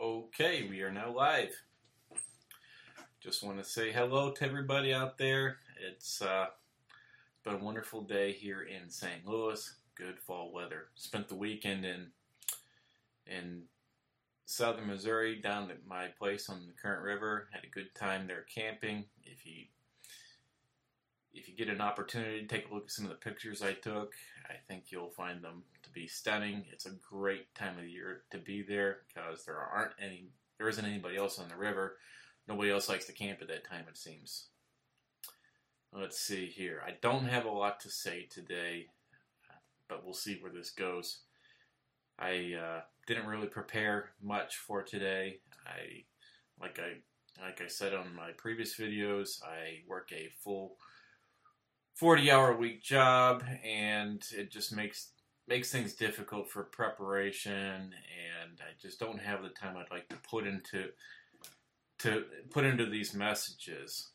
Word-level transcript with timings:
Okay, 0.00 0.66
we 0.68 0.82
are 0.82 0.90
now 0.90 1.12
live. 1.12 1.54
Just 3.20 3.44
want 3.44 3.58
to 3.58 3.64
say 3.64 3.92
hello 3.92 4.32
to 4.32 4.44
everybody 4.44 4.92
out 4.92 5.16
there. 5.18 5.58
It's 5.88 6.20
uh, 6.20 6.46
been 7.44 7.54
a 7.54 7.64
wonderful 7.64 8.02
day 8.02 8.32
here 8.32 8.62
in 8.62 8.90
St. 8.90 9.24
Louis. 9.24 9.72
Good 9.94 10.18
fall 10.18 10.52
weather. 10.52 10.86
Spent 10.96 11.28
the 11.28 11.36
weekend 11.36 11.84
in 11.84 12.08
in 13.28 13.62
southern 14.46 14.88
Missouri 14.88 15.36
down 15.40 15.70
at 15.70 15.86
my 15.86 16.08
place 16.18 16.48
on 16.48 16.66
the 16.66 16.72
Current 16.72 17.04
River. 17.04 17.46
Had 17.52 17.62
a 17.62 17.68
good 17.68 17.94
time 17.94 18.26
there 18.26 18.46
camping. 18.52 19.04
If 19.22 19.46
you 19.46 19.66
if 21.34 21.48
you 21.48 21.54
get 21.54 21.68
an 21.68 21.80
opportunity 21.80 22.40
to 22.40 22.46
take 22.46 22.70
a 22.70 22.74
look 22.74 22.84
at 22.84 22.90
some 22.92 23.04
of 23.04 23.10
the 23.10 23.16
pictures 23.16 23.60
I 23.60 23.72
took, 23.72 24.12
I 24.48 24.54
think 24.68 24.84
you'll 24.88 25.10
find 25.10 25.42
them 25.42 25.64
to 25.82 25.90
be 25.90 26.06
stunning. 26.06 26.64
It's 26.70 26.86
a 26.86 26.92
great 27.10 27.52
time 27.54 27.78
of 27.78 27.88
year 27.88 28.22
to 28.30 28.38
be 28.38 28.62
there 28.62 28.98
because 29.08 29.44
there 29.44 29.58
aren't 29.58 29.94
any 30.00 30.28
there 30.58 30.68
isn't 30.68 30.84
anybody 30.84 31.16
else 31.16 31.40
on 31.40 31.48
the 31.48 31.56
river. 31.56 31.96
Nobody 32.46 32.70
else 32.70 32.88
likes 32.88 33.06
to 33.06 33.12
camp 33.12 33.40
at 33.42 33.48
that 33.48 33.68
time 33.68 33.86
it 33.88 33.96
seems. 33.96 34.46
Let's 35.92 36.20
see 36.20 36.46
here. 36.46 36.82
I 36.86 36.92
don't 37.00 37.26
have 37.26 37.44
a 37.44 37.50
lot 37.50 37.80
to 37.80 37.90
say 37.90 38.26
today, 38.30 38.86
but 39.88 40.04
we'll 40.04 40.14
see 40.14 40.38
where 40.40 40.52
this 40.52 40.70
goes. 40.70 41.20
I 42.18 42.54
uh, 42.54 42.80
didn't 43.08 43.26
really 43.26 43.48
prepare 43.48 44.10
much 44.22 44.56
for 44.56 44.82
today. 44.82 45.40
I 45.66 46.04
like 46.60 46.78
I 46.78 47.44
like 47.44 47.60
I 47.60 47.66
said 47.66 47.94
on 47.94 48.14
my 48.14 48.30
previous 48.36 48.76
videos, 48.76 49.42
I 49.42 49.82
work 49.88 50.12
a 50.12 50.30
full 50.42 50.76
40 51.94 52.30
hour 52.30 52.52
a 52.52 52.56
week 52.56 52.82
job 52.82 53.44
and 53.64 54.22
it 54.32 54.50
just 54.50 54.74
makes 54.74 55.10
makes 55.46 55.70
things 55.70 55.94
difficult 55.94 56.50
for 56.50 56.64
preparation 56.64 57.92
and 57.92 58.60
I 58.60 58.72
just 58.80 58.98
don't 58.98 59.20
have 59.20 59.42
the 59.42 59.50
time 59.50 59.76
I'd 59.76 59.94
like 59.94 60.08
to 60.08 60.16
put 60.28 60.46
into 60.46 60.88
to 62.00 62.24
put 62.50 62.64
into 62.64 62.86
these 62.86 63.14
messages. 63.14 64.10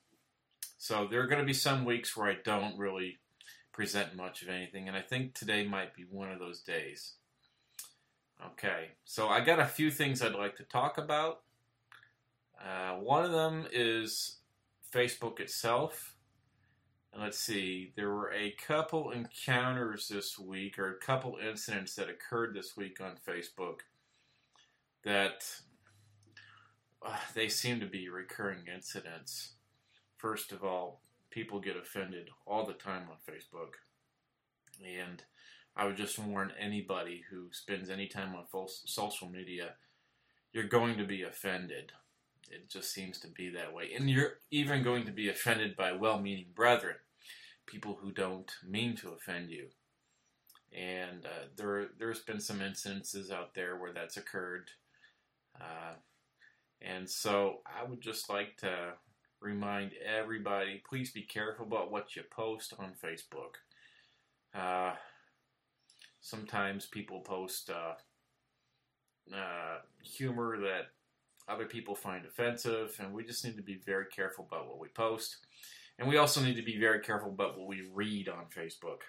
So 0.77 1.07
there 1.09 1.21
are 1.21 1.27
going 1.27 1.39
to 1.39 1.45
be 1.45 1.53
some 1.53 1.85
weeks 1.85 2.15
where 2.15 2.29
I 2.29 2.37
don't 2.43 2.77
really 2.77 3.19
present 3.71 4.15
much 4.15 4.41
of 4.41 4.49
anything 4.49 4.87
and 4.87 4.97
I 4.97 5.01
think 5.01 5.33
today 5.33 5.65
might 5.65 5.95
be 5.95 6.03
one 6.09 6.31
of 6.31 6.39
those 6.39 6.61
days. 6.61 7.13
Okay, 8.53 8.89
so 9.03 9.27
I 9.27 9.41
got 9.41 9.59
a 9.59 9.65
few 9.65 9.91
things 9.91 10.21
I'd 10.21 10.33
like 10.33 10.55
to 10.57 10.63
talk 10.63 10.97
about. 10.97 11.41
Uh, 12.59 12.95
one 12.95 13.25
of 13.25 13.31
them 13.31 13.67
is 13.71 14.37
Facebook 14.93 15.39
itself. 15.39 16.15
Let's 17.17 17.39
see, 17.39 17.91
there 17.95 18.11
were 18.11 18.31
a 18.31 18.51
couple 18.51 19.11
encounters 19.11 20.07
this 20.07 20.37
week, 20.37 20.77
or 20.77 20.91
a 20.91 20.99
couple 20.99 21.37
incidents 21.37 21.95
that 21.95 22.09
occurred 22.09 22.53
this 22.53 22.77
week 22.77 23.01
on 23.01 23.15
Facebook 23.27 23.79
that 25.03 25.43
uh, 27.05 27.17
they 27.33 27.49
seem 27.49 27.79
to 27.79 27.87
be 27.87 28.09
recurring 28.09 28.67
incidents. 28.73 29.53
First 30.17 30.51
of 30.51 30.63
all, 30.63 31.01
people 31.31 31.59
get 31.59 31.77
offended 31.77 32.29
all 32.45 32.65
the 32.65 32.73
time 32.73 33.07
on 33.09 33.17
Facebook. 33.33 33.75
And 34.85 35.23
I 35.75 35.85
would 35.85 35.97
just 35.97 36.19
warn 36.19 36.51
anybody 36.59 37.23
who 37.29 37.47
spends 37.51 37.89
any 37.89 38.07
time 38.07 38.35
on 38.35 38.45
social 38.85 39.29
media, 39.29 39.75
you're 40.53 40.65
going 40.65 40.97
to 40.97 41.05
be 41.05 41.23
offended. 41.23 41.91
It 42.49 42.69
just 42.69 42.93
seems 42.93 43.19
to 43.19 43.27
be 43.27 43.49
that 43.51 43.73
way. 43.73 43.91
And 43.95 44.09
you're 44.09 44.33
even 44.51 44.83
going 44.83 45.05
to 45.05 45.11
be 45.11 45.29
offended 45.29 45.75
by 45.75 45.91
well 45.91 46.19
meaning 46.19 46.47
brethren, 46.55 46.95
people 47.65 47.97
who 48.01 48.11
don't 48.11 48.51
mean 48.67 48.95
to 48.97 49.11
offend 49.11 49.51
you. 49.51 49.67
And 50.71 51.25
uh, 51.25 51.47
there, 51.55 51.87
there's 51.97 52.21
been 52.21 52.39
some 52.39 52.59
incidences 52.59 53.31
out 53.31 53.53
there 53.55 53.77
where 53.77 53.93
that's 53.93 54.17
occurred. 54.17 54.69
Uh, 55.59 55.95
and 56.81 57.09
so 57.09 57.59
I 57.65 57.87
would 57.87 58.01
just 58.01 58.29
like 58.29 58.57
to 58.57 58.93
remind 59.41 59.91
everybody 60.05 60.81
please 60.87 61.11
be 61.11 61.21
careful 61.21 61.65
about 61.65 61.91
what 61.91 62.15
you 62.15 62.23
post 62.29 62.73
on 62.77 62.93
Facebook. 63.03 63.55
Uh, 64.53 64.93
sometimes 66.21 66.85
people 66.85 67.21
post 67.21 67.69
uh, 67.69 67.93
uh, 69.35 69.79
humor 70.01 70.57
that 70.59 70.87
other 71.49 71.65
people 71.65 71.95
find 71.95 72.25
offensive, 72.25 72.95
and 72.99 73.13
we 73.13 73.23
just 73.23 73.43
need 73.43 73.57
to 73.57 73.63
be 73.63 73.79
very 73.85 74.05
careful 74.05 74.47
about 74.49 74.67
what 74.67 74.79
we 74.79 74.87
post. 74.89 75.37
And 75.97 76.07
we 76.07 76.17
also 76.17 76.41
need 76.41 76.55
to 76.55 76.61
be 76.61 76.79
very 76.79 76.99
careful 76.99 77.29
about 77.29 77.57
what 77.57 77.67
we 77.67 77.89
read 77.93 78.29
on 78.29 78.45
Facebook. 78.55 79.01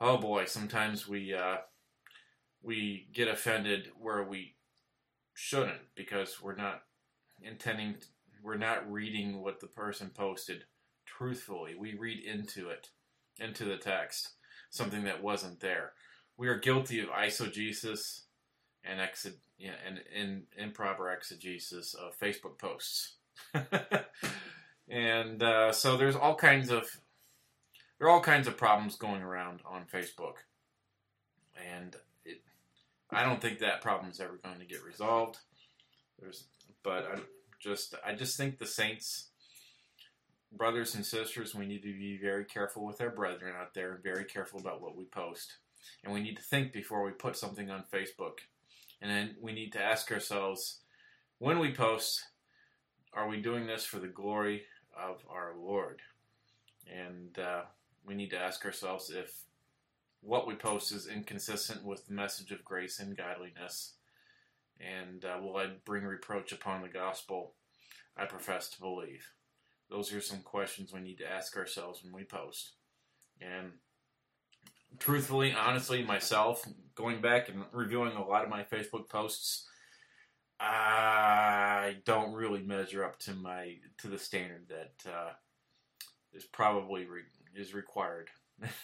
Oh 0.00 0.18
boy, 0.18 0.44
sometimes 0.44 1.08
we 1.08 1.32
uh, 1.32 1.58
we 2.62 3.08
get 3.14 3.28
offended 3.28 3.90
where 3.98 4.22
we 4.24 4.56
shouldn't 5.34 5.80
because 5.94 6.42
we're 6.42 6.56
not 6.56 6.82
intending, 7.42 7.94
to, 7.94 8.06
we're 8.42 8.56
not 8.56 8.90
reading 8.90 9.42
what 9.42 9.60
the 9.60 9.66
person 9.66 10.10
posted 10.14 10.64
truthfully. 11.06 11.74
We 11.78 11.94
read 11.94 12.24
into 12.24 12.68
it, 12.68 12.88
into 13.38 13.64
the 13.64 13.76
text, 13.76 14.30
something 14.70 15.04
that 15.04 15.22
wasn't 15.22 15.60
there. 15.60 15.92
We 16.36 16.48
are 16.48 16.58
guilty 16.58 17.00
of 17.00 17.08
eisegesis 17.08 18.22
and, 18.88 19.00
exe- 19.00 19.36
yeah, 19.58 19.72
and, 19.86 20.00
and 20.14 20.42
improper 20.56 21.10
exegesis 21.10 21.94
of 21.94 22.18
Facebook 22.18 22.58
posts. 22.58 23.14
and 24.88 25.42
uh, 25.42 25.72
so 25.72 25.96
there's 25.96 26.16
all 26.16 26.34
kinds 26.34 26.70
of 26.70 27.00
there 27.98 28.08
are 28.08 28.10
all 28.10 28.20
kinds 28.20 28.46
of 28.46 28.56
problems 28.56 28.96
going 28.96 29.22
around 29.22 29.60
on 29.64 29.84
Facebook, 29.92 30.34
and 31.74 31.96
it, 32.24 32.42
I 33.10 33.24
don't 33.24 33.40
think 33.40 33.58
that 33.60 33.80
problem 33.80 34.10
is 34.10 34.20
ever 34.20 34.38
going 34.42 34.58
to 34.58 34.66
get 34.66 34.84
resolved. 34.84 35.38
There's, 36.20 36.44
but 36.82 37.06
I 37.10 37.18
just 37.58 37.94
I 38.04 38.14
just 38.14 38.36
think 38.36 38.58
the 38.58 38.66
saints, 38.66 39.28
brothers 40.52 40.94
and 40.94 41.06
sisters, 41.06 41.54
we 41.54 41.66
need 41.66 41.82
to 41.82 41.92
be 41.92 42.18
very 42.18 42.44
careful 42.44 42.84
with 42.84 43.00
our 43.00 43.10
brethren 43.10 43.54
out 43.58 43.72
there 43.74 43.92
and 43.94 44.02
very 44.02 44.24
careful 44.24 44.60
about 44.60 44.82
what 44.82 44.96
we 44.96 45.04
post, 45.04 45.54
and 46.04 46.12
we 46.12 46.22
need 46.22 46.36
to 46.36 46.42
think 46.42 46.72
before 46.72 47.04
we 47.04 47.12
put 47.12 47.36
something 47.36 47.70
on 47.70 47.84
Facebook 47.92 48.38
and 49.00 49.10
then 49.10 49.36
we 49.40 49.52
need 49.52 49.72
to 49.72 49.82
ask 49.82 50.10
ourselves 50.10 50.80
when 51.38 51.58
we 51.58 51.72
post, 51.72 52.24
are 53.12 53.28
we 53.28 53.40
doing 53.40 53.66
this 53.66 53.84
for 53.84 53.98
the 53.98 54.06
glory 54.08 54.62
of 54.98 55.22
our 55.28 55.52
Lord? 55.56 56.00
And 56.90 57.38
uh, 57.38 57.62
we 58.06 58.14
need 58.14 58.30
to 58.30 58.38
ask 58.38 58.64
ourselves 58.64 59.10
if 59.10 59.42
what 60.20 60.46
we 60.46 60.54
post 60.54 60.92
is 60.92 61.06
inconsistent 61.06 61.84
with 61.84 62.06
the 62.06 62.14
message 62.14 62.52
of 62.52 62.64
grace 62.64 62.98
and 62.98 63.16
godliness. 63.16 63.94
And 64.80 65.24
uh, 65.24 65.38
will 65.42 65.56
I 65.56 65.68
bring 65.84 66.04
reproach 66.04 66.52
upon 66.52 66.82
the 66.82 66.88
gospel 66.88 67.52
I 68.16 68.24
profess 68.24 68.68
to 68.70 68.80
believe? 68.80 69.30
Those 69.90 70.12
are 70.12 70.20
some 70.20 70.40
questions 70.40 70.92
we 70.92 71.00
need 71.00 71.18
to 71.18 71.30
ask 71.30 71.56
ourselves 71.56 72.02
when 72.02 72.12
we 72.12 72.24
post. 72.24 72.72
And 73.40 73.72
truthfully, 74.98 75.52
honestly, 75.52 76.02
myself, 76.02 76.66
going 76.94 77.20
back 77.20 77.48
and 77.48 77.64
reviewing 77.72 78.16
a 78.16 78.26
lot 78.26 78.44
of 78.44 78.50
my 78.50 78.64
Facebook 78.64 79.08
posts, 79.08 79.66
I 80.58 81.96
don't 82.04 82.32
really 82.32 82.62
measure 82.62 83.04
up 83.04 83.18
to 83.20 83.34
my 83.34 83.76
to 83.98 84.08
the 84.08 84.18
standard 84.18 84.68
that 84.68 85.10
uh, 85.10 85.32
is 86.32 86.44
probably 86.44 87.04
re- 87.04 87.22
is 87.54 87.74
required. 87.74 88.30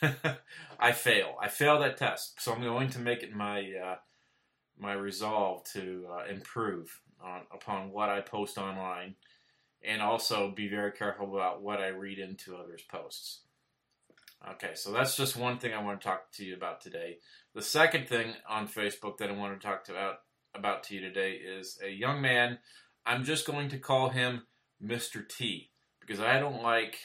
I 0.79 0.93
fail. 0.93 1.37
I 1.41 1.49
fail 1.49 1.81
that 1.81 1.97
test, 1.97 2.43
so 2.43 2.53
I'm 2.53 2.63
going 2.63 2.91
to 2.91 2.99
make 2.99 3.23
it 3.23 3.35
my 3.35 3.61
uh, 3.83 3.97
my 4.79 4.93
resolve 4.93 5.65
to 5.73 6.07
uh, 6.11 6.25
improve 6.31 7.01
on, 7.23 7.43
upon 7.53 7.91
what 7.91 8.11
I 8.11 8.21
post 8.21 8.59
online, 8.59 9.15
and 9.83 10.03
also 10.03 10.53
be 10.55 10.69
very 10.69 10.93
careful 10.93 11.35
about 11.35 11.63
what 11.63 11.81
I 11.81 11.89
read 11.89 12.19
into 12.19 12.57
others' 12.57 12.83
posts. 12.91 13.43
Okay, 14.51 14.73
so 14.75 14.91
that's 14.91 15.17
just 15.17 15.37
one 15.37 15.59
thing 15.59 15.73
I 15.73 15.83
want 15.83 16.01
to 16.01 16.07
talk 16.07 16.33
to 16.33 16.45
you 16.45 16.55
about 16.55 16.81
today. 16.81 17.19
The 17.55 17.63
second 17.63 18.09
thing 18.09 18.35
on 18.49 18.67
Facebook 18.67 19.19
that 19.19 19.31
I 19.31 19.33
want 19.33 19.59
to 19.59 19.65
talk 19.65 19.85
to 19.85 19.93
about 19.93 20.17
about 20.55 20.83
to 20.85 20.95
you 20.95 21.01
today 21.01 21.33
is 21.33 21.79
a 21.83 21.89
young 21.89 22.21
man. 22.21 22.59
I'm 23.07 23.25
just 23.25 23.47
going 23.47 23.69
to 23.71 23.79
call 23.79 24.11
him 24.11 24.43
Mr. 24.85 25.27
T 25.27 25.71
because 26.01 26.21
I 26.21 26.41
don't 26.41 26.63
like 26.63 26.97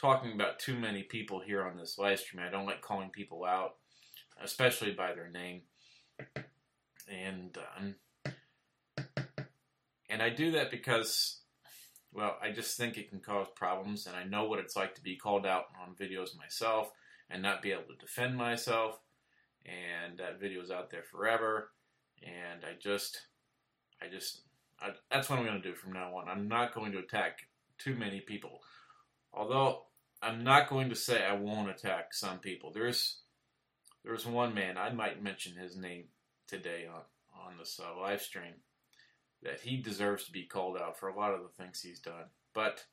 talking 0.00 0.32
about 0.32 0.58
too 0.58 0.78
many 0.78 1.02
people 1.02 1.40
here 1.40 1.66
on 1.66 1.76
this 1.76 1.98
live 1.98 2.20
stream. 2.20 2.44
I 2.46 2.50
don't 2.50 2.66
like 2.66 2.80
calling 2.80 3.10
people 3.10 3.44
out, 3.44 3.74
especially 4.42 4.92
by 4.92 5.12
their 5.12 5.28
name. 5.28 5.62
And 7.10 7.58
um, 7.76 7.94
and 10.08 10.22
I 10.22 10.30
do 10.30 10.52
that 10.52 10.70
because 10.70 11.40
well, 12.14 12.36
I 12.40 12.52
just 12.52 12.76
think 12.76 12.96
it 12.96 13.10
can 13.10 13.18
cause 13.18 13.48
problems, 13.56 14.06
and 14.06 14.16
I 14.16 14.22
know 14.24 14.44
what 14.44 14.60
it's 14.60 14.76
like 14.76 14.94
to 14.94 15.02
be 15.02 15.16
called 15.16 15.44
out 15.44 15.64
on 15.82 15.96
videos 15.96 16.36
myself 16.36 16.92
and 17.28 17.42
not 17.42 17.60
be 17.60 17.72
able 17.72 17.82
to 17.82 17.96
defend 18.00 18.36
myself. 18.36 18.98
And 19.66 20.18
that 20.18 20.40
video 20.40 20.62
is 20.62 20.70
out 20.70 20.90
there 20.90 21.02
forever. 21.02 21.70
And 22.22 22.64
I 22.64 22.74
just, 22.80 23.18
I 24.00 24.06
just, 24.08 24.42
I, 24.80 24.90
that's 25.10 25.28
what 25.28 25.38
I'm 25.38 25.44
going 25.44 25.60
to 25.60 25.68
do 25.68 25.74
from 25.74 25.92
now 25.92 26.16
on. 26.16 26.28
I'm 26.28 26.46
not 26.48 26.74
going 26.74 26.92
to 26.92 26.98
attack 26.98 27.38
too 27.78 27.94
many 27.94 28.20
people. 28.20 28.60
Although 29.32 29.84
I'm 30.22 30.44
not 30.44 30.68
going 30.68 30.90
to 30.90 30.94
say 30.94 31.24
I 31.24 31.34
won't 31.34 31.70
attack 31.70 32.12
some 32.14 32.38
people. 32.38 32.70
There's, 32.72 33.22
there's 34.04 34.26
one 34.26 34.54
man 34.54 34.76
I 34.76 34.90
might 34.92 35.22
mention 35.22 35.56
his 35.56 35.76
name 35.76 36.04
today 36.46 36.86
on 36.86 37.00
on 37.46 37.58
this 37.58 37.80
uh, 37.82 38.00
live 38.00 38.22
stream 38.22 38.54
that 39.44 39.60
he 39.60 39.76
deserves 39.76 40.24
to 40.24 40.32
be 40.32 40.42
called 40.42 40.76
out 40.76 40.98
for 40.98 41.08
a 41.08 41.16
lot 41.16 41.34
of 41.34 41.42
the 41.42 41.62
things 41.62 41.80
he's 41.80 42.00
done. 42.00 42.24
But 42.54 42.84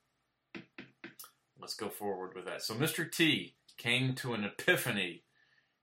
let's 1.59 1.75
go 1.75 1.89
forward 1.89 2.35
with 2.35 2.45
that. 2.45 2.61
So 2.61 2.75
Mr. 2.75 3.09
T 3.09 3.55
came 3.77 4.13
to 4.15 4.33
an 4.33 4.43
epiphany 4.43 5.23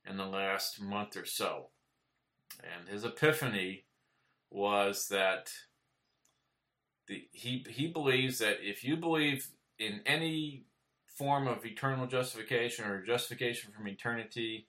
in 0.08 0.16
the 0.16 0.26
last 0.26 0.80
month 0.80 1.16
or 1.16 1.24
so. 1.24 1.68
And 2.62 2.88
his 2.88 3.04
epiphany 3.04 3.84
was 4.50 5.08
that 5.08 5.52
the, 7.06 7.26
he, 7.32 7.64
he 7.68 7.88
believes 7.88 8.38
that 8.38 8.58
if 8.60 8.84
you 8.84 8.96
believe 8.96 9.48
in 9.78 10.00
any 10.04 10.64
form 11.06 11.48
of 11.48 11.64
eternal 11.64 12.06
justification 12.06 12.84
or 12.84 13.04
justification 13.04 13.72
from 13.72 13.88
eternity, 13.88 14.68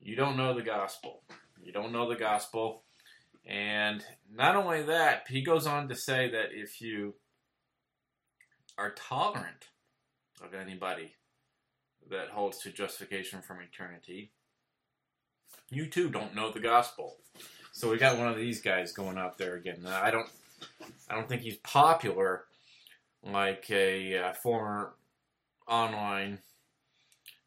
you 0.00 0.16
don't 0.16 0.36
know 0.36 0.54
the 0.54 0.62
gospel. 0.62 1.22
You 1.62 1.72
don't 1.72 1.92
know 1.92 2.08
the 2.08 2.16
gospel. 2.16 2.84
And 3.46 4.04
not 4.32 4.56
only 4.56 4.82
that, 4.82 5.26
he 5.28 5.42
goes 5.42 5.66
on 5.66 5.88
to 5.88 5.94
say 5.94 6.30
that 6.30 6.52
if 6.52 6.80
you 6.80 7.14
are 8.78 8.92
tolerant 8.92 9.68
of 10.42 10.54
anybody 10.54 11.14
that 12.10 12.30
holds 12.30 12.58
to 12.60 12.70
justification 12.70 13.42
from 13.42 13.60
eternity, 13.60 14.30
you 15.70 15.86
too 15.86 16.08
don't 16.08 16.34
know 16.34 16.50
the 16.50 16.60
gospel. 16.60 17.16
So 17.72 17.90
we 17.90 17.98
got 17.98 18.18
one 18.18 18.28
of 18.28 18.36
these 18.36 18.60
guys 18.60 18.92
going 18.92 19.18
out 19.18 19.36
there 19.36 19.56
again. 19.56 19.84
I 19.86 20.10
don't, 20.10 20.28
I 21.10 21.14
don't 21.14 21.28
think 21.28 21.42
he's 21.42 21.56
popular 21.56 22.44
like 23.22 23.70
a 23.70 24.18
uh, 24.18 24.32
former 24.32 24.94
online 25.66 26.38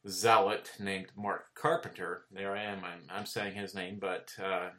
zealot 0.07 0.71
named 0.79 1.07
Marc 1.15 1.53
Carpenter. 1.55 2.23
There 2.31 2.55
I 2.55 2.63
am. 2.63 2.83
I'm, 2.83 3.01
I'm 3.09 3.25
saying 3.25 3.55
his 3.55 3.73
name, 3.75 3.97
but 3.99 4.31
uh, 4.43 4.69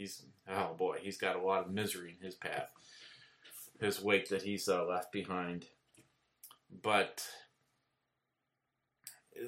he's 0.00 0.22
oh 0.48 0.74
boy, 0.78 0.98
he's 1.02 1.18
got 1.18 1.36
a 1.36 1.42
lot 1.42 1.66
of 1.66 1.70
misery 1.70 2.16
in 2.18 2.24
his 2.24 2.34
path, 2.34 2.70
his 3.78 4.02
wake 4.02 4.30
that 4.30 4.42
he's 4.42 4.66
uh, 4.66 4.86
left 4.86 5.12
behind. 5.12 5.66
But 6.82 7.26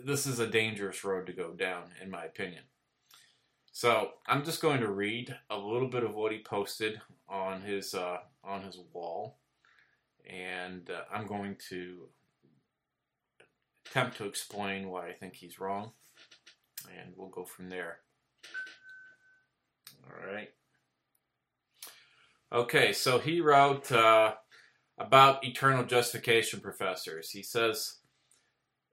this 0.05 0.27
is 0.27 0.39
a 0.39 0.47
dangerous 0.47 1.05
road 1.05 1.27
to 1.27 1.33
go 1.33 1.53
down, 1.53 1.85
in 2.03 2.11
my 2.11 2.25
opinion. 2.25 2.65
So 3.73 4.11
I'm 4.27 4.45
just 4.45 4.61
going 4.61 4.81
to 4.81 4.91
read 4.91 5.35
a 5.49 5.57
little 5.57 5.89
bit 5.89 6.05
of 6.05 6.15
what 6.15 6.33
he 6.33 6.43
posted 6.43 7.01
on 7.29 7.63
his 7.63 7.95
uh, 7.95 8.19
on 8.45 8.63
his 8.63 8.79
wall, 8.93 9.39
and 10.29 10.91
uh, 10.91 11.05
I'm 11.11 11.27
going 11.27 11.57
to 11.71 12.09
attempt 13.87 14.19
to 14.19 14.27
explain 14.27 14.91
why 14.91 15.09
I 15.09 15.13
think 15.13 15.35
he's 15.35 15.59
wrong, 15.59 15.93
and 16.99 17.15
we'll 17.17 17.31
go 17.31 17.47
from 17.47 17.71
there. 17.71 18.01
All 20.05 20.33
right. 20.33 20.51
Okay, 22.53 22.93
so 22.93 23.19
he 23.19 23.41
wrote 23.41 23.91
uh, 23.91 24.35
about 24.99 25.45
eternal 25.45 25.85
justification 25.85 26.61
professors. 26.61 27.31
He 27.31 27.43
says, 27.43 27.97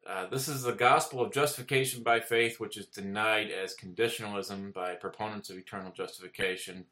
uh, 0.07 0.27
This 0.27 0.47
is 0.47 0.63
the 0.63 0.71
gospel 0.71 1.21
of 1.21 1.33
justification 1.33 2.01
by 2.01 2.19
faith, 2.21 2.59
which 2.59 2.77
is 2.77 2.85
denied 2.85 3.51
as 3.51 3.75
conditionalism 3.75 4.71
by 4.71 4.95
proponents 4.95 5.50
of 5.50 5.57
eternal 5.57 5.91
justification 5.91 6.85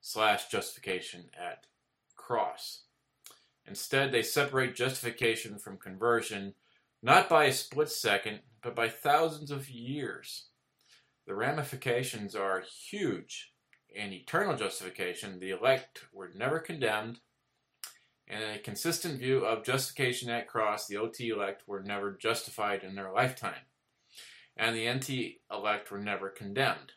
slash 0.00 0.48
justification 0.48 1.24
at 1.38 1.66
cross. 2.14 2.84
Instead, 3.66 4.10
they 4.10 4.22
separate 4.22 4.74
justification 4.74 5.58
from 5.58 5.76
conversion 5.76 6.54
not 7.02 7.28
by 7.28 7.44
a 7.44 7.52
split 7.52 7.90
second, 7.90 8.40
but 8.62 8.74
by 8.74 8.88
thousands 8.88 9.50
of 9.50 9.68
years. 9.68 10.46
The 11.26 11.34
ramifications 11.34 12.34
are 12.34 12.64
huge 12.88 13.52
in 13.94 14.12
eternal 14.12 14.56
justification, 14.56 15.40
the 15.40 15.50
elect 15.50 16.04
were 16.12 16.30
never 16.34 16.58
condemned. 16.58 17.20
And 18.28 18.42
a 18.42 18.58
consistent 18.58 19.20
view 19.20 19.44
of 19.44 19.64
justification 19.64 20.30
at 20.30 20.48
cross, 20.48 20.86
the 20.86 20.96
OT 20.96 21.28
elect 21.28 21.62
were 21.66 21.82
never 21.82 22.12
justified 22.12 22.82
in 22.82 22.96
their 22.96 23.12
lifetime. 23.12 23.66
And 24.56 24.74
the 24.74 24.92
NT 24.92 25.36
elect 25.50 25.90
were 25.90 25.98
never 25.98 26.28
condemned. 26.28 26.92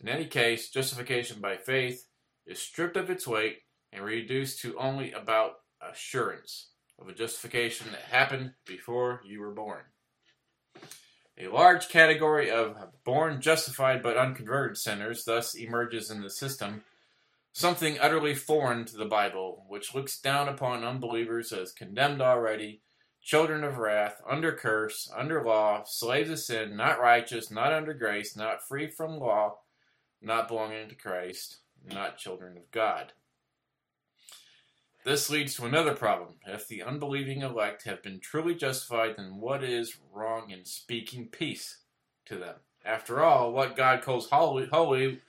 In 0.00 0.08
any 0.08 0.26
case, 0.26 0.70
justification 0.70 1.40
by 1.40 1.56
faith 1.56 2.06
is 2.46 2.58
stripped 2.58 2.96
of 2.96 3.10
its 3.10 3.26
weight 3.26 3.62
and 3.92 4.04
reduced 4.04 4.60
to 4.60 4.78
only 4.78 5.12
about 5.12 5.56
assurance 5.80 6.70
of 6.98 7.08
a 7.08 7.14
justification 7.14 7.88
that 7.90 8.02
happened 8.02 8.52
before 8.66 9.20
you 9.24 9.40
were 9.40 9.52
born. 9.52 9.82
A 11.38 11.48
large 11.48 11.90
category 11.90 12.50
of 12.50 12.76
born 13.04 13.42
justified 13.42 14.02
but 14.02 14.16
unconverted 14.16 14.78
sinners 14.78 15.24
thus 15.24 15.54
emerges 15.54 16.10
in 16.10 16.22
the 16.22 16.30
system, 16.30 16.84
something 17.52 17.98
utterly 17.98 18.34
foreign 18.34 18.86
to 18.86 18.96
the 18.96 19.04
Bible, 19.04 19.66
which 19.68 19.94
looks 19.94 20.18
down 20.18 20.48
upon 20.48 20.82
unbelievers 20.82 21.52
as 21.52 21.72
condemned 21.72 22.22
already, 22.22 22.80
children 23.20 23.64
of 23.64 23.76
wrath, 23.76 24.22
under 24.26 24.52
curse, 24.52 25.10
under 25.14 25.44
law, 25.44 25.82
slaves 25.84 26.30
of 26.30 26.38
sin, 26.38 26.74
not 26.74 27.00
righteous, 27.00 27.50
not 27.50 27.72
under 27.72 27.92
grace, 27.92 28.34
not 28.34 28.66
free 28.66 28.88
from 28.88 29.18
law, 29.18 29.58
not 30.22 30.48
belonging 30.48 30.88
to 30.88 30.94
Christ, 30.94 31.58
not 31.84 32.16
children 32.16 32.56
of 32.56 32.70
God. 32.70 33.12
This 35.06 35.30
leads 35.30 35.54
to 35.54 35.66
another 35.66 35.94
problem. 35.94 36.30
If 36.48 36.66
the 36.66 36.82
unbelieving 36.82 37.42
elect 37.42 37.84
have 37.84 38.02
been 38.02 38.18
truly 38.18 38.56
justified, 38.56 39.14
then 39.16 39.36
what 39.36 39.62
is 39.62 39.98
wrong 40.12 40.50
in 40.50 40.64
speaking 40.64 41.28
peace 41.28 41.78
to 42.24 42.34
them? 42.34 42.56
After 42.84 43.22
all, 43.22 43.52
what 43.52 43.76
God 43.76 44.02
calls 44.02 44.28
holy, 44.28 44.66
holy 44.66 45.20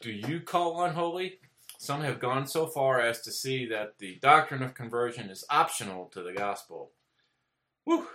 do 0.00 0.12
you 0.12 0.38
call 0.38 0.84
unholy? 0.84 1.40
Some 1.76 2.02
have 2.02 2.20
gone 2.20 2.46
so 2.46 2.68
far 2.68 3.00
as 3.00 3.20
to 3.22 3.32
see 3.32 3.66
that 3.66 3.98
the 3.98 4.14
doctrine 4.22 4.62
of 4.62 4.74
conversion 4.74 5.28
is 5.28 5.44
optional 5.50 6.04
to 6.12 6.22
the 6.22 6.32
gospel. 6.32 6.92
Whew. 7.82 8.06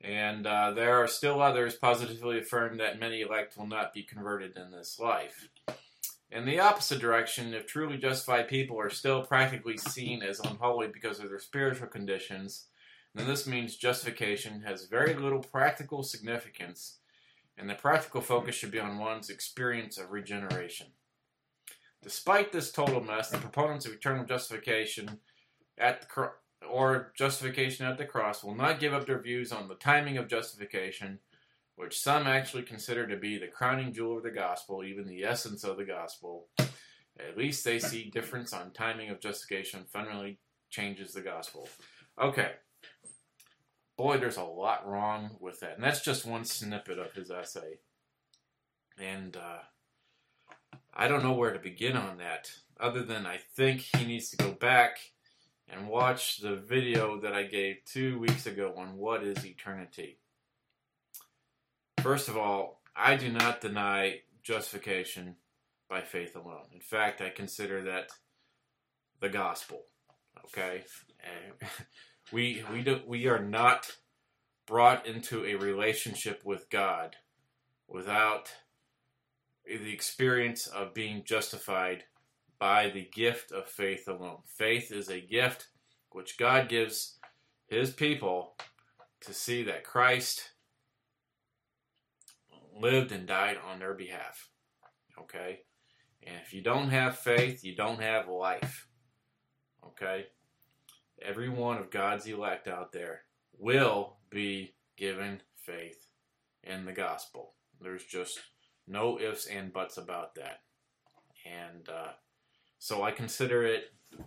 And 0.00 0.48
uh, 0.48 0.72
there 0.72 1.00
are 1.00 1.06
still 1.06 1.40
others 1.40 1.76
positively 1.76 2.40
affirm 2.40 2.78
that 2.78 2.98
many 2.98 3.20
elect 3.20 3.56
will 3.56 3.68
not 3.68 3.94
be 3.94 4.02
converted 4.02 4.56
in 4.56 4.72
this 4.72 4.98
life. 4.98 5.48
In 6.30 6.44
the 6.44 6.58
opposite 6.58 7.00
direction, 7.00 7.54
if 7.54 7.66
truly 7.66 7.98
justified 7.98 8.48
people 8.48 8.78
are 8.80 8.90
still 8.90 9.22
practically 9.22 9.76
seen 9.76 10.22
as 10.22 10.40
unholy 10.40 10.88
because 10.88 11.20
of 11.20 11.28
their 11.28 11.38
spiritual 11.38 11.86
conditions, 11.86 12.66
then 13.14 13.26
this 13.26 13.46
means 13.46 13.76
justification 13.76 14.62
has 14.62 14.86
very 14.86 15.14
little 15.14 15.38
practical 15.38 16.02
significance, 16.02 16.98
and 17.56 17.70
the 17.70 17.74
practical 17.74 18.20
focus 18.20 18.54
should 18.54 18.70
be 18.70 18.80
on 18.80 18.98
one's 18.98 19.30
experience 19.30 19.98
of 19.98 20.10
regeneration. 20.10 20.88
Despite 22.02 22.52
this 22.52 22.72
total 22.72 23.00
mess, 23.00 23.30
the 23.30 23.38
proponents 23.38 23.86
of 23.86 23.92
eternal 23.92 24.24
justification 24.24 25.20
at 25.78 26.02
the 26.02 26.06
cro- 26.06 26.32
or 26.68 27.12
justification 27.16 27.86
at 27.86 27.98
the 27.98 28.04
cross 28.04 28.42
will 28.42 28.54
not 28.54 28.80
give 28.80 28.92
up 28.92 29.06
their 29.06 29.20
views 29.20 29.52
on 29.52 29.68
the 29.68 29.74
timing 29.74 30.18
of 30.18 30.28
justification 30.28 31.20
which 31.76 32.00
some 32.00 32.26
actually 32.26 32.62
consider 32.62 33.06
to 33.06 33.16
be 33.16 33.38
the 33.38 33.46
crowning 33.46 33.92
jewel 33.92 34.16
of 34.16 34.22
the 34.22 34.30
gospel, 34.30 34.82
even 34.82 35.06
the 35.06 35.24
essence 35.24 35.62
of 35.62 35.76
the 35.76 35.84
gospel. 35.84 36.48
At 36.58 37.36
least 37.36 37.64
they 37.64 37.78
see 37.78 38.10
difference 38.10 38.52
on 38.52 38.72
timing 38.72 39.10
of 39.10 39.20
justification 39.20 39.84
fundamentally 39.90 40.38
changes 40.70 41.12
the 41.12 41.20
gospel. 41.20 41.68
Okay. 42.20 42.52
Boy, 43.96 44.18
there's 44.18 44.36
a 44.36 44.42
lot 44.42 44.86
wrong 44.86 45.36
with 45.40 45.60
that. 45.60 45.74
And 45.76 45.84
that's 45.84 46.02
just 46.02 46.26
one 46.26 46.44
snippet 46.44 46.98
of 46.98 47.12
his 47.12 47.30
essay. 47.30 47.78
And 48.98 49.36
uh, 49.36 49.58
I 50.94 51.08
don't 51.08 51.22
know 51.22 51.32
where 51.32 51.52
to 51.52 51.58
begin 51.58 51.96
on 51.96 52.18
that, 52.18 52.50
other 52.80 53.02
than 53.02 53.26
I 53.26 53.38
think 53.54 53.80
he 53.80 54.06
needs 54.06 54.30
to 54.30 54.36
go 54.36 54.52
back 54.52 54.98
and 55.68 55.88
watch 55.88 56.38
the 56.38 56.56
video 56.56 57.20
that 57.20 57.32
I 57.32 57.42
gave 57.44 57.76
two 57.84 58.18
weeks 58.18 58.46
ago 58.46 58.74
on 58.76 58.96
what 58.96 59.22
is 59.22 59.44
eternity. 59.44 60.18
First 62.00 62.28
of 62.28 62.36
all, 62.36 62.82
I 62.94 63.16
do 63.16 63.30
not 63.30 63.60
deny 63.60 64.20
justification 64.42 65.36
by 65.88 66.02
faith 66.02 66.36
alone. 66.36 66.66
In 66.72 66.80
fact, 66.80 67.20
I 67.20 67.30
consider 67.30 67.82
that 67.82 68.10
the 69.20 69.28
gospel. 69.28 69.82
Okay, 70.46 70.84
and 71.20 71.70
we 72.32 72.64
we 72.72 72.82
do, 72.82 73.00
we 73.06 73.26
are 73.26 73.42
not 73.42 73.96
brought 74.66 75.06
into 75.06 75.44
a 75.44 75.54
relationship 75.56 76.42
with 76.44 76.68
God 76.70 77.16
without 77.88 78.50
the 79.64 79.92
experience 79.92 80.66
of 80.66 80.94
being 80.94 81.24
justified 81.24 82.04
by 82.58 82.88
the 82.88 83.08
gift 83.12 83.52
of 83.52 83.68
faith 83.68 84.08
alone. 84.08 84.38
Faith 84.46 84.92
is 84.92 85.08
a 85.08 85.20
gift 85.20 85.68
which 86.10 86.38
God 86.38 86.68
gives 86.68 87.18
His 87.66 87.90
people 87.90 88.54
to 89.20 89.34
see 89.34 89.62
that 89.64 89.84
Christ 89.84 90.50
lived 92.80 93.12
and 93.12 93.26
died 93.26 93.56
on 93.70 93.78
their 93.78 93.94
behalf. 93.94 94.48
Okay? 95.18 95.60
And 96.22 96.36
if 96.44 96.52
you 96.52 96.62
don't 96.62 96.90
have 96.90 97.18
faith, 97.18 97.64
you 97.64 97.74
don't 97.74 98.02
have 98.02 98.28
life. 98.28 98.88
Okay? 99.86 100.26
Every 101.22 101.48
one 101.48 101.78
of 101.78 101.90
God's 101.90 102.26
elect 102.26 102.68
out 102.68 102.92
there 102.92 103.22
will 103.58 104.18
be 104.30 104.74
given 104.96 105.40
faith 105.56 106.06
in 106.62 106.84
the 106.84 106.92
gospel. 106.92 107.54
There's 107.80 108.04
just 108.04 108.38
no 108.86 109.18
ifs 109.20 109.46
and 109.46 109.72
buts 109.72 109.96
about 109.96 110.34
that. 110.34 110.60
And 111.44 111.88
uh, 111.88 112.12
So 112.78 113.02
I 113.02 113.10
consider 113.10 113.64
it 113.64 113.84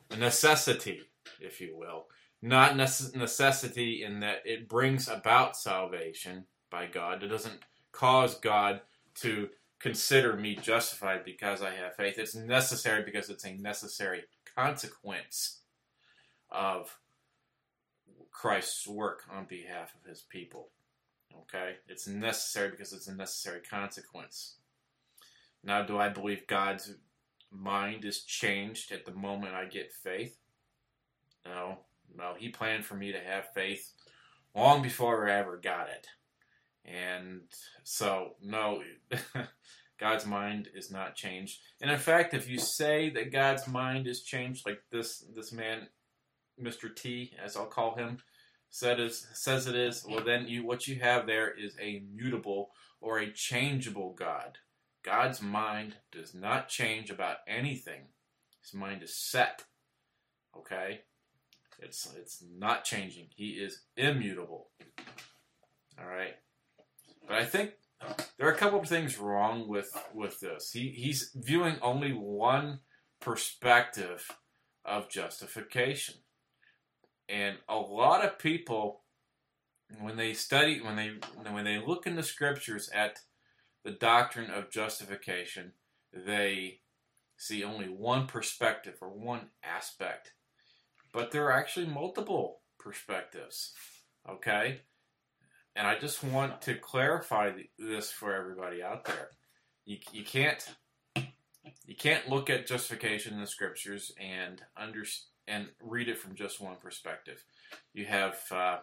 a 0.09 0.17
necessity, 0.17 1.01
if 1.39 1.61
you 1.61 1.77
will. 1.77 2.07
Not 2.41 2.73
necess- 2.73 3.15
necessity 3.15 4.03
in 4.03 4.21
that 4.21 4.43
it 4.45 4.69
brings 4.69 5.07
about 5.07 5.57
salvation 5.57 6.45
by 6.71 6.87
God. 6.87 7.23
It 7.23 7.27
doesn't 7.27 7.59
cause 7.91 8.35
God 8.35 8.81
to 9.15 9.49
consider 9.79 10.35
me 10.35 10.55
justified 10.55 11.23
because 11.23 11.61
I 11.61 11.71
have 11.71 11.95
faith. 11.95 12.17
It's 12.17 12.35
necessary 12.35 13.03
because 13.03 13.29
it's 13.29 13.45
a 13.45 13.53
necessary 13.53 14.23
consequence 14.55 15.59
of 16.51 16.97
Christ's 18.31 18.87
work 18.87 19.23
on 19.31 19.45
behalf 19.45 19.93
of 19.95 20.09
his 20.09 20.21
people. 20.21 20.69
Okay? 21.41 21.75
It's 21.87 22.07
necessary 22.07 22.71
because 22.71 22.93
it's 22.93 23.07
a 23.07 23.15
necessary 23.15 23.61
consequence. 23.61 24.55
Now, 25.63 25.83
do 25.83 25.97
I 25.97 26.09
believe 26.09 26.47
God's 26.47 26.95
mind 27.51 28.05
is 28.05 28.23
changed 28.23 28.91
at 28.91 29.05
the 29.05 29.11
moment 29.11 29.55
I 29.55 29.65
get 29.65 29.91
faith? 29.91 30.37
No. 31.45 31.79
No, 32.17 32.33
he 32.37 32.49
planned 32.49 32.85
for 32.85 32.95
me 32.95 33.11
to 33.11 33.19
have 33.19 33.53
faith 33.53 33.93
long 34.55 34.81
before 34.81 35.29
I 35.29 35.37
ever 35.37 35.57
got 35.57 35.89
it. 35.89 36.07
And 36.85 37.41
so, 37.83 38.35
no, 38.41 38.81
God's 39.99 40.25
mind 40.25 40.69
is 40.73 40.91
not 40.91 41.15
changed. 41.15 41.59
And 41.81 41.91
in 41.91 41.99
fact, 41.99 42.33
if 42.33 42.49
you 42.49 42.57
say 42.57 43.09
that 43.11 43.31
God's 43.31 43.67
mind 43.67 44.07
is 44.07 44.23
changed, 44.23 44.65
like 44.65 44.81
this 44.91 45.25
this 45.35 45.51
man, 45.51 45.87
Mr. 46.61 46.93
T, 46.93 47.33
as 47.43 47.57
I'll 47.57 47.65
call 47.65 47.95
him, 47.95 48.19
said 48.69 48.99
is, 48.99 49.27
says 49.33 49.67
it 49.67 49.75
is, 49.75 50.05
well 50.07 50.23
then 50.23 50.47
you 50.47 50.65
what 50.65 50.87
you 50.87 50.99
have 50.99 51.27
there 51.27 51.51
is 51.51 51.75
a 51.79 52.03
mutable 52.13 52.71
or 53.01 53.19
a 53.19 53.31
changeable 53.31 54.13
God. 54.13 54.57
God's 55.03 55.41
mind 55.41 55.95
does 56.11 56.33
not 56.33 56.69
change 56.69 57.09
about 57.09 57.37
anything. 57.47 58.01
His 58.61 58.73
mind 58.73 59.03
is 59.03 59.15
set. 59.15 59.65
Okay? 60.57 61.01
It's 61.81 62.13
it's 62.17 62.43
not 62.57 62.83
changing. 62.83 63.27
He 63.35 63.51
is 63.51 63.81
immutable. 63.95 64.69
All 65.99 66.07
right. 66.07 66.35
But 67.29 67.37
I 67.37 67.45
think 67.45 67.73
there 68.37 68.47
are 68.47 68.53
a 68.53 68.57
couple 68.57 68.79
of 68.79 68.89
things 68.89 69.19
wrong 69.19 69.67
with 69.67 69.95
with 70.13 70.39
this. 70.39 70.71
He 70.71 70.89
he's 70.89 71.29
viewing 71.35 71.75
only 71.81 72.11
one 72.11 72.79
perspective 73.21 74.31
of 74.83 75.09
justification. 75.09 76.15
And 77.29 77.57
a 77.69 77.77
lot 77.77 78.25
of 78.25 78.39
people 78.39 79.01
when 80.01 80.17
they 80.17 80.33
study 80.33 80.81
when 80.81 80.95
they 80.95 81.11
when 81.51 81.65
they 81.65 81.77
look 81.77 82.07
in 82.07 82.15
the 82.15 82.23
scriptures 82.23 82.89
at 82.89 83.19
the 83.83 83.91
doctrine 83.91 84.49
of 84.49 84.71
justification, 84.71 85.73
they 86.11 86.79
see 87.37 87.63
only 87.63 87.87
one 87.87 88.25
perspective 88.25 88.95
or 89.01 89.09
one 89.09 89.49
aspect. 89.63 90.33
But 91.13 91.31
there 91.31 91.45
are 91.45 91.53
actually 91.53 91.85
multiple 91.85 92.61
perspectives. 92.79 93.73
Okay? 94.27 94.81
And 95.75 95.87
I 95.87 95.97
just 95.97 96.23
want 96.23 96.61
to 96.63 96.75
clarify 96.75 97.51
this 97.77 98.11
for 98.11 98.35
everybody 98.35 98.83
out 98.83 99.05
there. 99.05 99.29
You, 99.85 99.97
you 100.11 100.23
can't 100.23 100.67
you 101.85 101.95
can't 101.95 102.29
look 102.29 102.49
at 102.49 102.67
justification 102.67 103.33
in 103.33 103.41
the 103.41 103.47
scriptures 103.47 104.11
and 104.19 104.61
under, 104.77 105.03
and 105.47 105.69
read 105.81 106.07
it 106.07 106.19
from 106.19 106.35
just 106.35 106.61
one 106.61 106.75
perspective. 106.75 107.43
You 107.93 108.05
have 108.05 108.37
uh, 108.51 108.77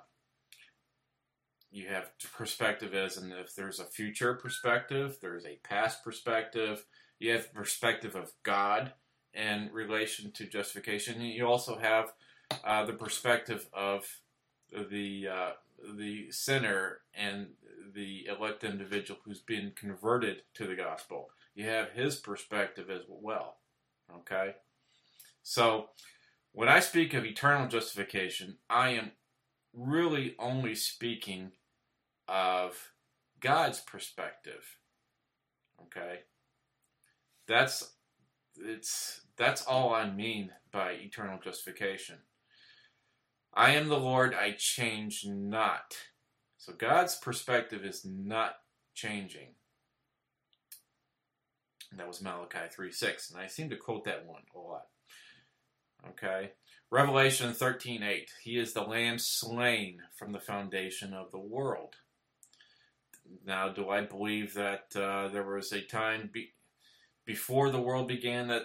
you 1.71 1.89
have 1.89 2.11
perspective 2.37 2.95
as 2.95 3.17
and 3.17 3.33
if 3.33 3.55
there's 3.55 3.79
a 3.79 3.85
future 3.85 4.35
perspective, 4.35 5.19
there's 5.21 5.45
a 5.45 5.59
past 5.63 6.03
perspective. 6.03 6.85
You 7.19 7.33
have 7.33 7.53
perspective 7.55 8.15
of 8.15 8.33
God 8.43 8.93
in 9.33 9.71
relation 9.73 10.33
to 10.33 10.47
justification. 10.47 11.21
You 11.21 11.47
also 11.47 11.79
have 11.79 12.13
uh, 12.65 12.85
the 12.87 12.93
perspective 12.93 13.67
of 13.73 14.05
the 14.91 15.29
uh, 15.29 15.51
the 15.97 16.31
sinner 16.31 16.99
and 17.15 17.49
the 17.95 18.27
elect 18.27 18.65
individual 18.65 19.21
who's 19.25 19.41
been 19.41 19.73
converted 19.77 20.43
to 20.55 20.67
the 20.67 20.75
gospel. 20.75 21.31
You 21.55 21.67
have 21.67 21.91
his 21.91 22.17
perspective 22.17 22.91
as 22.91 23.03
well. 23.09 23.57
Okay? 24.15 24.55
So, 25.43 25.91
when 26.53 26.69
I 26.69 26.81
speak 26.81 27.15
of 27.15 27.25
eternal 27.25 27.69
justification, 27.69 28.59
I 28.69 28.91
am 28.91 29.13
really 29.73 30.35
only 30.39 30.75
speaking 30.75 31.53
of 32.29 32.93
God's 33.41 33.81
perspective. 33.81 34.79
Okay? 35.83 36.21
That's 37.47 37.93
it's 38.59 39.21
that's 39.37 39.63
all 39.63 39.95
I 39.95 40.11
mean 40.11 40.53
by 40.73 40.93
eternal 40.93 41.39
justification. 41.43 42.17
I 43.57 43.71
am 43.71 43.89
the 43.89 43.99
Lord, 43.99 44.35
I 44.35 44.55
change 44.59 45.25
not. 45.27 45.97
So 46.59 46.75
God's 46.77 47.17
perspective 47.17 47.87
is 47.87 48.05
not 48.05 48.57
changing. 48.95 49.55
That 51.97 52.07
was 52.07 52.21
Malachi 52.21 52.69
3 52.71 52.93
6. 52.93 53.31
And 53.31 53.41
I 53.41 53.47
seem 53.47 53.71
to 53.71 53.77
quote 53.77 54.05
that 54.05 54.27
one 54.27 54.43
a 54.55 54.59
lot. 54.59 54.87
Okay. 56.11 56.53
Revelation 56.91 57.55
13 57.55 58.03
8. 58.03 58.31
He 58.43 58.59
is 58.59 58.75
the 58.75 58.83
lamb 58.83 59.19
slain 59.19 60.03
from 60.19 60.33
the 60.33 60.39
foundation 60.39 61.15
of 61.15 61.31
the 61.33 61.39
world. 61.39 61.95
Now, 63.47 63.71
do 63.71 63.89
I 63.89 64.03
believe 64.03 64.53
that 64.55 64.95
uh, 64.95 65.29
there 65.29 65.45
was 65.45 65.73
a 65.73 65.81
time 65.81 66.29
be- 66.31 66.53
before 67.25 67.71
the 67.71 67.81
world 67.81 68.07
began 68.07 68.49
that 68.49 68.63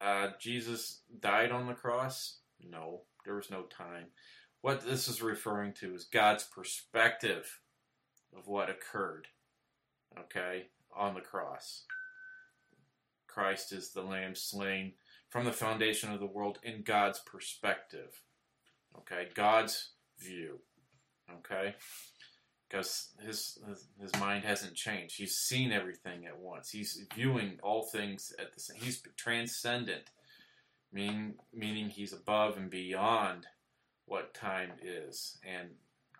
uh, 0.00 0.28
Jesus 0.40 1.02
died 1.20 1.52
on 1.52 1.66
the 1.66 1.74
cross? 1.74 2.38
No. 2.60 3.02
There 3.24 3.34
was 3.34 3.50
no 3.50 3.62
time. 3.62 4.06
What 4.60 4.86
this 4.86 5.08
is 5.08 5.22
referring 5.22 5.74
to 5.74 5.94
is 5.94 6.04
God's 6.04 6.44
perspective 6.44 7.60
of 8.36 8.46
what 8.46 8.70
occurred, 8.70 9.28
okay, 10.18 10.68
on 10.96 11.14
the 11.14 11.20
cross. 11.20 11.84
Christ 13.26 13.72
is 13.72 13.90
the 13.90 14.02
lamb 14.02 14.34
slain 14.34 14.92
from 15.28 15.44
the 15.44 15.52
foundation 15.52 16.12
of 16.12 16.20
the 16.20 16.26
world 16.26 16.58
in 16.62 16.82
God's 16.82 17.18
perspective, 17.18 18.22
okay, 18.96 19.28
God's 19.34 19.90
view, 20.18 20.60
okay, 21.38 21.74
because 22.68 23.10
his, 23.20 23.58
his 24.00 24.14
mind 24.20 24.44
hasn't 24.44 24.76
changed. 24.76 25.16
He's 25.18 25.36
seen 25.36 25.72
everything 25.72 26.26
at 26.26 26.38
once. 26.38 26.70
He's 26.70 27.04
viewing 27.14 27.58
all 27.62 27.82
things 27.82 28.32
at 28.38 28.54
the 28.54 28.60
same. 28.60 28.80
He's 28.80 29.02
transcendent 29.16 30.10
meaning, 30.94 31.34
meaning 31.52 31.90
he's 31.90 32.12
above 32.12 32.56
and 32.56 32.70
beyond 32.70 33.46
what 34.06 34.32
time 34.32 34.70
is 34.82 35.38
and 35.46 35.70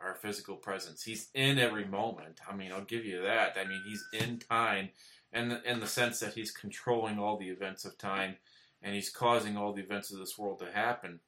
our 0.03 0.15
physical 0.15 0.57
presence. 0.57 1.03
He's 1.03 1.29
in 1.35 1.59
every 1.59 1.87
moment. 1.87 2.41
I 2.51 2.55
mean, 2.55 2.73
I'll 2.73 2.85
give 2.85 3.05
you 3.05 3.23
that. 3.23 3.57
I 3.57 3.65
mean, 3.65 3.81
he's 3.87 4.05
in 4.13 4.39
time 4.39 4.91
and 5.33 5.61
in, 5.65 5.81
the 5.81 5.87
sense 5.87 6.21
that 6.21 6.35
he's 6.35 6.51
controlling 6.51 7.19
all 7.19 7.39
the 7.39 7.49
events 7.49 7.85
of 7.85 7.97
time 7.97 8.37
and 8.83 8.95
he's 8.95 9.11
causing 9.11 9.57
all 9.57 9.73
the 9.73 9.83
events 9.83 10.13
of 10.13 10.19
this 10.19 10.37
world 10.37 10.59
to 10.61 10.73
happen. 10.73 11.21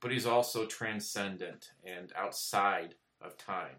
But 0.00 0.10
he's 0.10 0.26
also 0.26 0.66
transcendent 0.66 1.70
and 1.84 2.12
outside 2.16 2.94
of 3.20 3.36
time. 3.36 3.76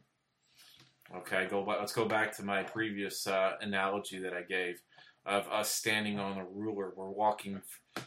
Okay, 1.15 1.47
go. 1.47 1.63
Let's 1.63 1.93
go 1.93 2.05
back 2.05 2.35
to 2.37 2.43
my 2.43 2.63
previous 2.63 3.27
uh, 3.27 3.53
analogy 3.61 4.17
that 4.19 4.33
I 4.33 4.41
gave 4.41 4.81
of 5.23 5.47
us 5.49 5.69
standing 5.69 6.17
on 6.19 6.37
a 6.37 6.45
ruler. 6.45 6.93
We're 6.95 7.09
walking 7.09 7.61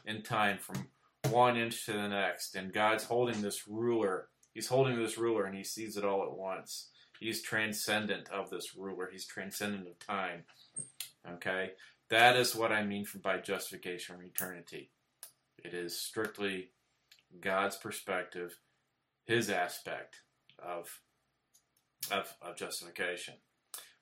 in 0.05 0.23
time 0.23 0.59
from 0.59 0.89
one 1.29 1.57
inch 1.57 1.87
to 1.87 1.93
the 1.93 2.09
next. 2.09 2.55
And 2.55 2.73
God's 2.73 3.05
holding 3.05 3.43
this 3.43 3.69
ruler. 3.69 4.29
He's 4.55 4.69
holding 4.69 4.97
this 4.99 5.19
ruler 5.19 5.45
and 5.45 5.57
he 5.57 5.65
sees 5.65 5.97
it 5.97 6.05
all 6.05 6.23
at 6.23 6.37
once. 6.37 6.91
He's 7.21 7.43
transcendent 7.43 8.29
of 8.31 8.51
this 8.51 8.77
ruler. 8.77 9.09
He's 9.11 9.27
transcendent 9.27 9.89
of 9.89 9.99
time. 9.99 10.45
Okay? 11.29 11.73
That 12.11 12.37
is 12.37 12.55
what 12.55 12.73
I 12.73 12.85
mean 12.85 13.07
by 13.23 13.39
justification 13.39 14.17
from 14.17 14.25
eternity. 14.25 14.91
It 15.65 15.75
is 15.75 16.01
strictly 16.01 16.71
God's 17.41 17.77
perspective, 17.77 18.59
his 19.25 19.51
aspect 19.51 20.17
of, 20.59 21.01
of, 22.11 22.33
of 22.41 22.57
justification. 22.57 23.35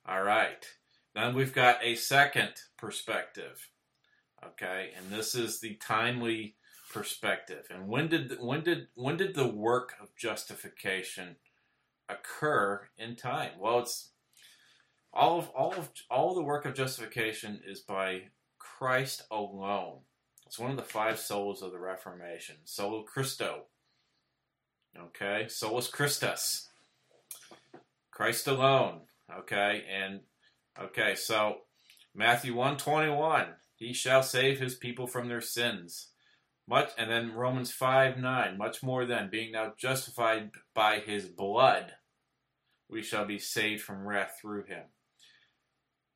All 0.06 0.22
right. 0.22 0.64
Then 1.14 1.34
we've 1.34 1.54
got 1.54 1.82
a 1.82 1.94
second 1.94 2.52
perspective. 2.76 3.68
Okay, 4.44 4.90
and 4.96 5.10
this 5.10 5.34
is 5.34 5.60
the 5.60 5.74
timely 5.76 6.56
perspective. 6.96 7.66
And 7.70 7.88
when 7.88 8.08
did 8.08 8.38
when 8.40 8.62
did 8.62 8.88
when 8.94 9.16
did 9.16 9.34
the 9.34 9.48
work 9.48 9.92
of 10.00 10.16
justification 10.16 11.36
occur 12.08 12.88
in 12.96 13.16
time? 13.16 13.52
Well, 13.60 13.80
it's 13.80 14.10
all 15.12 15.38
of 15.38 15.50
all 15.50 15.74
of 15.74 15.90
all 16.10 16.30
of 16.30 16.36
the 16.36 16.42
work 16.42 16.64
of 16.64 16.74
justification 16.74 17.60
is 17.66 17.80
by 17.80 18.28
Christ 18.58 19.24
alone. 19.30 19.98
It's 20.46 20.58
one 20.58 20.70
of 20.70 20.76
the 20.76 20.82
five 20.82 21.16
solas 21.16 21.62
of 21.62 21.72
the 21.72 21.78
Reformation. 21.78 22.56
Solo 22.64 23.02
Christo. 23.02 23.64
Okay, 24.98 25.46
solus 25.48 25.88
Christus. 25.88 26.68
Christ 28.10 28.46
alone. 28.46 29.00
Okay, 29.40 29.84
and 29.92 30.20
okay, 30.80 31.14
so 31.14 31.58
Matthew 32.14 32.54
121 32.54 33.48
he 33.74 33.92
shall 33.92 34.22
save 34.22 34.58
his 34.58 34.74
people 34.74 35.06
from 35.06 35.28
their 35.28 35.42
sins. 35.42 36.08
Much 36.68 36.90
and 36.98 37.10
then 37.10 37.32
Romans 37.32 37.70
5 37.70 38.18
9, 38.18 38.58
much 38.58 38.82
more 38.82 39.04
than 39.04 39.30
being 39.30 39.52
now 39.52 39.72
justified 39.76 40.50
by 40.74 40.98
his 40.98 41.26
blood, 41.26 41.92
we 42.88 43.02
shall 43.02 43.24
be 43.24 43.38
saved 43.38 43.82
from 43.82 44.06
wrath 44.06 44.38
through 44.40 44.64
him. 44.64 44.84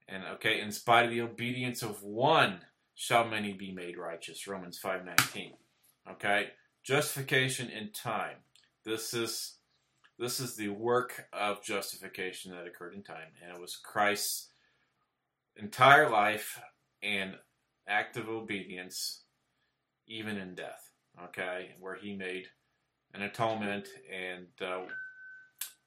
And 0.09 0.25
okay, 0.35 0.61
in 0.61 0.73
spite 0.73 1.05
of 1.05 1.11
the 1.13 1.21
obedience 1.21 1.83
of 1.83 2.03
one, 2.03 2.61
shall 2.95 3.25
many 3.27 3.53
be 3.53 3.73
made 3.73 3.97
righteous. 3.97 4.47
Romans 4.47 4.79
5 4.79 5.05
19. 5.05 5.53
Okay? 6.13 6.49
Justification 6.83 7.71
in 7.71 7.93
time. 7.93 8.39
This 8.85 9.15
is 9.15 9.57
this 10.19 10.39
is 10.39 10.55
the 10.55 10.69
work 10.69 11.29
of 11.33 11.63
justification 11.63 12.53
that 12.53 12.67
occurred 12.67 12.95
in 12.95 13.03
time, 13.03 13.29
and 13.43 13.57
it 13.57 13.61
was 13.61 13.77
Christ's 13.77 14.49
entire 15.57 16.11
life 16.11 16.61
and 17.03 17.37
act 17.89 18.19
of 18.19 18.29
obedience, 18.29 19.23
even 20.11 20.37
in 20.37 20.55
death. 20.55 20.91
Okay, 21.25 21.71
where 21.81 21.97
he 21.97 22.15
made 22.15 22.47
an 23.15 23.23
atonement 23.23 23.89
and 24.13 24.47
uh, 24.61 24.83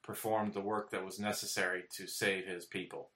performed 0.04 0.54
the 0.54 0.62
work 0.62 0.90
that 0.92 1.06
was 1.06 1.20
necessary 1.20 1.84
to 1.96 2.08
save 2.08 2.46
his 2.46 2.66
people. 2.66 3.12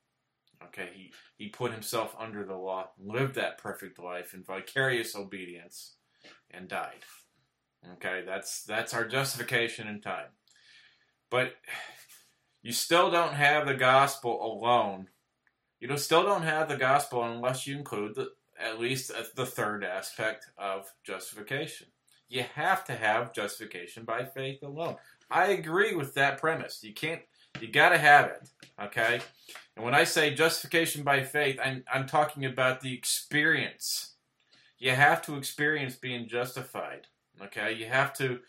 Okay, 0.66 0.90
he, 0.94 1.14
he 1.38 1.50
put 1.50 1.72
himself 1.72 2.16
under 2.20 2.44
the 2.44 2.56
law, 2.56 2.90
lived 3.00 3.36
that 3.36 3.60
perfect 3.60 4.00
life 4.00 4.34
in 4.34 4.44
vicarious 4.44 5.16
obedience, 5.16 5.96
and 6.52 6.68
died. 6.68 7.04
Okay, 7.94 8.24
that's 8.26 8.64
that's 8.64 8.94
our 8.94 9.08
justification 9.08 9.88
in 9.88 10.02
time. 10.02 10.30
But 11.30 11.54
you 12.64 12.72
still 12.72 13.12
don't 13.12 13.34
have 13.34 13.68
the 13.68 13.76
gospel 13.76 14.42
alone. 14.42 15.08
You 15.80 15.88
don't, 15.88 16.00
still 16.00 16.24
don't 16.24 16.42
have 16.44 16.70
the 16.70 16.78
gospel 16.78 17.24
unless 17.24 17.68
you 17.68 17.78
include 17.78 18.16
the, 18.16 18.30
at 18.60 18.80
least 18.80 19.12
the 19.36 19.46
third 19.46 19.84
aspect 19.84 20.48
of 20.58 20.92
justification. 21.04 21.88
You 22.30 22.44
have 22.56 22.84
to 22.86 22.94
have 22.94 23.34
justification 23.34 24.04
by 24.04 24.26
faith 24.26 24.62
alone. 24.64 24.98
I 25.30 25.48
agree 25.48 25.96
with 25.96 26.14
that 26.16 26.40
premise. 26.40 26.84
You 26.84 26.94
can't. 26.94 27.22
You 27.62 27.70
got 27.70 27.90
to 27.90 27.98
have 27.98 28.26
it. 28.26 28.50
Okay. 28.82 29.22
And 29.76 29.86
when 29.86 29.96
I 29.96 30.04
say 30.04 30.34
justification 30.34 31.04
by 31.04 31.24
faith, 31.24 31.60
I'm 31.64 31.84
I'm 31.92 32.06
talking 32.06 32.46
about 32.46 32.82
the 32.82 32.94
experience. 32.94 34.16
You 34.78 34.92
have 34.92 35.22
to 35.24 35.38
experience 35.38 35.96
being 35.96 36.28
justified. 36.28 37.08
Okay. 37.42 37.74
You 37.74 37.86
have 37.88 38.14
to. 38.16 38.40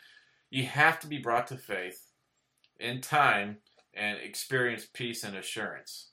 You 0.50 0.65
have 0.65 0.99
to 1.00 1.07
be 1.07 1.19
brought 1.19 1.47
to 1.49 1.57
faith 1.57 2.09
in 2.81 3.00
time 3.00 3.59
and 3.95 4.19
experience 4.19 4.87
peace 4.93 5.25
and 5.25 5.37
assurance. 5.37 6.09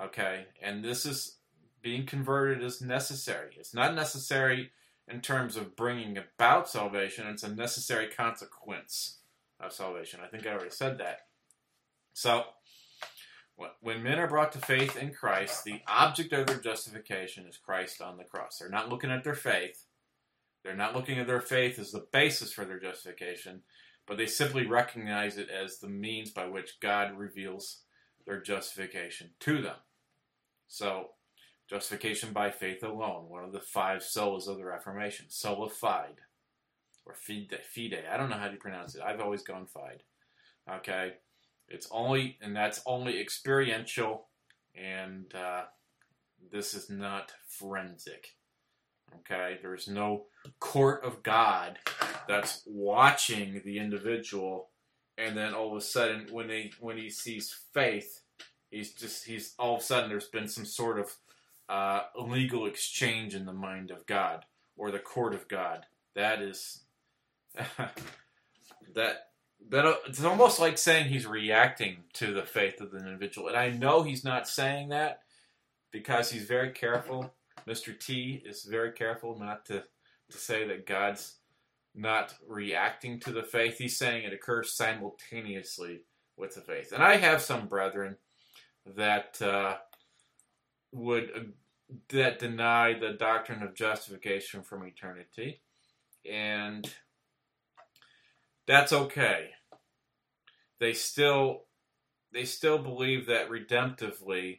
Okay, 0.00 0.46
and 0.62 0.84
this 0.84 1.04
is 1.04 1.37
being 1.82 2.06
converted 2.06 2.62
is 2.62 2.80
necessary. 2.80 3.50
It's 3.58 3.74
not 3.74 3.94
necessary 3.94 4.70
in 5.06 5.20
terms 5.20 5.56
of 5.56 5.74
bringing 5.74 6.18
about 6.18 6.68
salvation, 6.68 7.26
it's 7.28 7.42
a 7.42 7.54
necessary 7.54 8.08
consequence 8.08 9.18
of 9.58 9.72
salvation. 9.72 10.20
I 10.22 10.26
think 10.26 10.46
I 10.46 10.50
already 10.50 10.70
said 10.70 10.98
that. 10.98 11.20
So, 12.12 12.44
when 13.80 14.02
men 14.02 14.18
are 14.18 14.28
brought 14.28 14.52
to 14.52 14.58
faith 14.58 14.96
in 14.96 15.14
Christ, 15.14 15.64
the 15.64 15.80
object 15.88 16.32
of 16.32 16.46
their 16.46 16.58
justification 16.58 17.46
is 17.46 17.56
Christ 17.56 18.02
on 18.02 18.18
the 18.18 18.24
cross. 18.24 18.58
They're 18.58 18.68
not 18.68 18.88
looking 18.88 19.10
at 19.10 19.24
their 19.24 19.34
faith. 19.34 19.86
They're 20.62 20.76
not 20.76 20.94
looking 20.94 21.18
at 21.18 21.26
their 21.26 21.40
faith 21.40 21.78
as 21.78 21.90
the 21.90 22.06
basis 22.12 22.52
for 22.52 22.64
their 22.64 22.78
justification 22.78 23.62
but 24.08 24.16
they 24.16 24.26
simply 24.26 24.66
recognize 24.66 25.36
it 25.36 25.50
as 25.50 25.78
the 25.78 25.88
means 25.88 26.30
by 26.30 26.46
which 26.46 26.80
God 26.80 27.16
reveals 27.16 27.82
their 28.26 28.40
justification 28.40 29.30
to 29.40 29.60
them. 29.60 29.76
So, 30.66 31.10
justification 31.68 32.32
by 32.32 32.50
faith 32.50 32.82
alone, 32.82 33.28
one 33.28 33.44
of 33.44 33.52
the 33.52 33.60
five 33.60 34.00
solas 34.00 34.48
of 34.48 34.56
the 34.56 34.64
Reformation, 34.64 35.26
sola 35.28 35.68
fide, 35.68 36.20
or 37.04 37.14
fide, 37.14 37.58
fide. 37.74 38.04
I 38.10 38.16
don't 38.16 38.30
know 38.30 38.36
how 38.36 38.48
to 38.48 38.56
pronounce 38.56 38.94
it. 38.94 39.02
I've 39.02 39.20
always 39.20 39.42
gone 39.42 39.66
fide. 39.66 40.02
Okay, 40.70 41.14
it's 41.68 41.88
only, 41.90 42.38
and 42.40 42.56
that's 42.56 42.80
only 42.86 43.20
experiential, 43.20 44.28
and 44.74 45.32
uh, 45.34 45.64
this 46.50 46.74
is 46.74 46.88
not 46.88 47.32
forensic. 47.46 48.34
Okay, 49.20 49.58
there's 49.62 49.88
no 49.88 50.26
court 50.60 51.02
of 51.04 51.22
God 51.22 51.78
that's 52.26 52.62
watching 52.66 53.62
the 53.64 53.78
individual, 53.78 54.68
and 55.16 55.36
then 55.36 55.54
all 55.54 55.70
of 55.72 55.78
a 55.78 55.84
sudden, 55.84 56.26
when 56.30 56.46
they 56.48 56.70
when 56.78 56.98
he 56.98 57.08
sees 57.08 57.54
faith, 57.72 58.20
he's 58.70 58.92
just 58.92 59.24
he's 59.24 59.54
all 59.58 59.76
of 59.76 59.80
a 59.80 59.84
sudden 59.84 60.10
there's 60.10 60.28
been 60.28 60.48
some 60.48 60.66
sort 60.66 60.98
of 60.98 61.16
uh, 61.68 62.02
illegal 62.16 62.66
exchange 62.66 63.34
in 63.34 63.46
the 63.46 63.52
mind 63.52 63.90
of 63.90 64.06
God 64.06 64.44
or 64.76 64.90
the 64.90 64.98
court 64.98 65.34
of 65.34 65.48
God. 65.48 65.86
That 66.14 66.40
is 66.40 66.82
that 68.94 69.28
that 69.70 69.96
it's 70.06 70.24
almost 70.24 70.60
like 70.60 70.78
saying 70.78 71.08
he's 71.08 71.26
reacting 71.26 71.98
to 72.14 72.32
the 72.32 72.44
faith 72.44 72.80
of 72.80 72.90
the 72.90 72.98
individual, 72.98 73.48
and 73.48 73.56
I 73.56 73.70
know 73.70 74.02
he's 74.02 74.24
not 74.24 74.48
saying 74.48 74.90
that 74.90 75.22
because 75.90 76.30
he's 76.30 76.44
very 76.44 76.70
careful 76.70 77.32
Mr. 77.68 77.98
T 77.98 78.42
is 78.44 78.64
very 78.64 78.92
careful 78.92 79.38
not 79.38 79.66
to, 79.66 79.84
to 80.30 80.38
say 80.38 80.66
that 80.66 80.86
God's 80.86 81.36
not 81.94 82.34
reacting 82.46 83.20
to 83.20 83.32
the 83.32 83.42
faith. 83.42 83.78
He's 83.78 83.98
saying 83.98 84.24
it 84.24 84.32
occurs 84.32 84.72
simultaneously 84.72 86.00
with 86.36 86.54
the 86.54 86.60
faith. 86.62 86.92
And 86.92 87.02
I 87.02 87.16
have 87.16 87.42
some 87.42 87.66
brethren 87.66 88.16
that 88.96 89.40
uh, 89.42 89.76
would 90.92 91.30
uh, 91.34 91.40
that 92.10 92.38
deny 92.38 92.98
the 92.98 93.12
doctrine 93.12 93.62
of 93.62 93.74
justification 93.74 94.62
from 94.62 94.86
eternity, 94.86 95.60
and 96.30 96.90
that's 98.66 98.92
okay. 98.92 99.50
They 100.80 100.92
still 100.92 101.64
they 102.32 102.44
still 102.44 102.78
believe 102.78 103.26
that 103.26 103.48
redemptively 103.48 104.58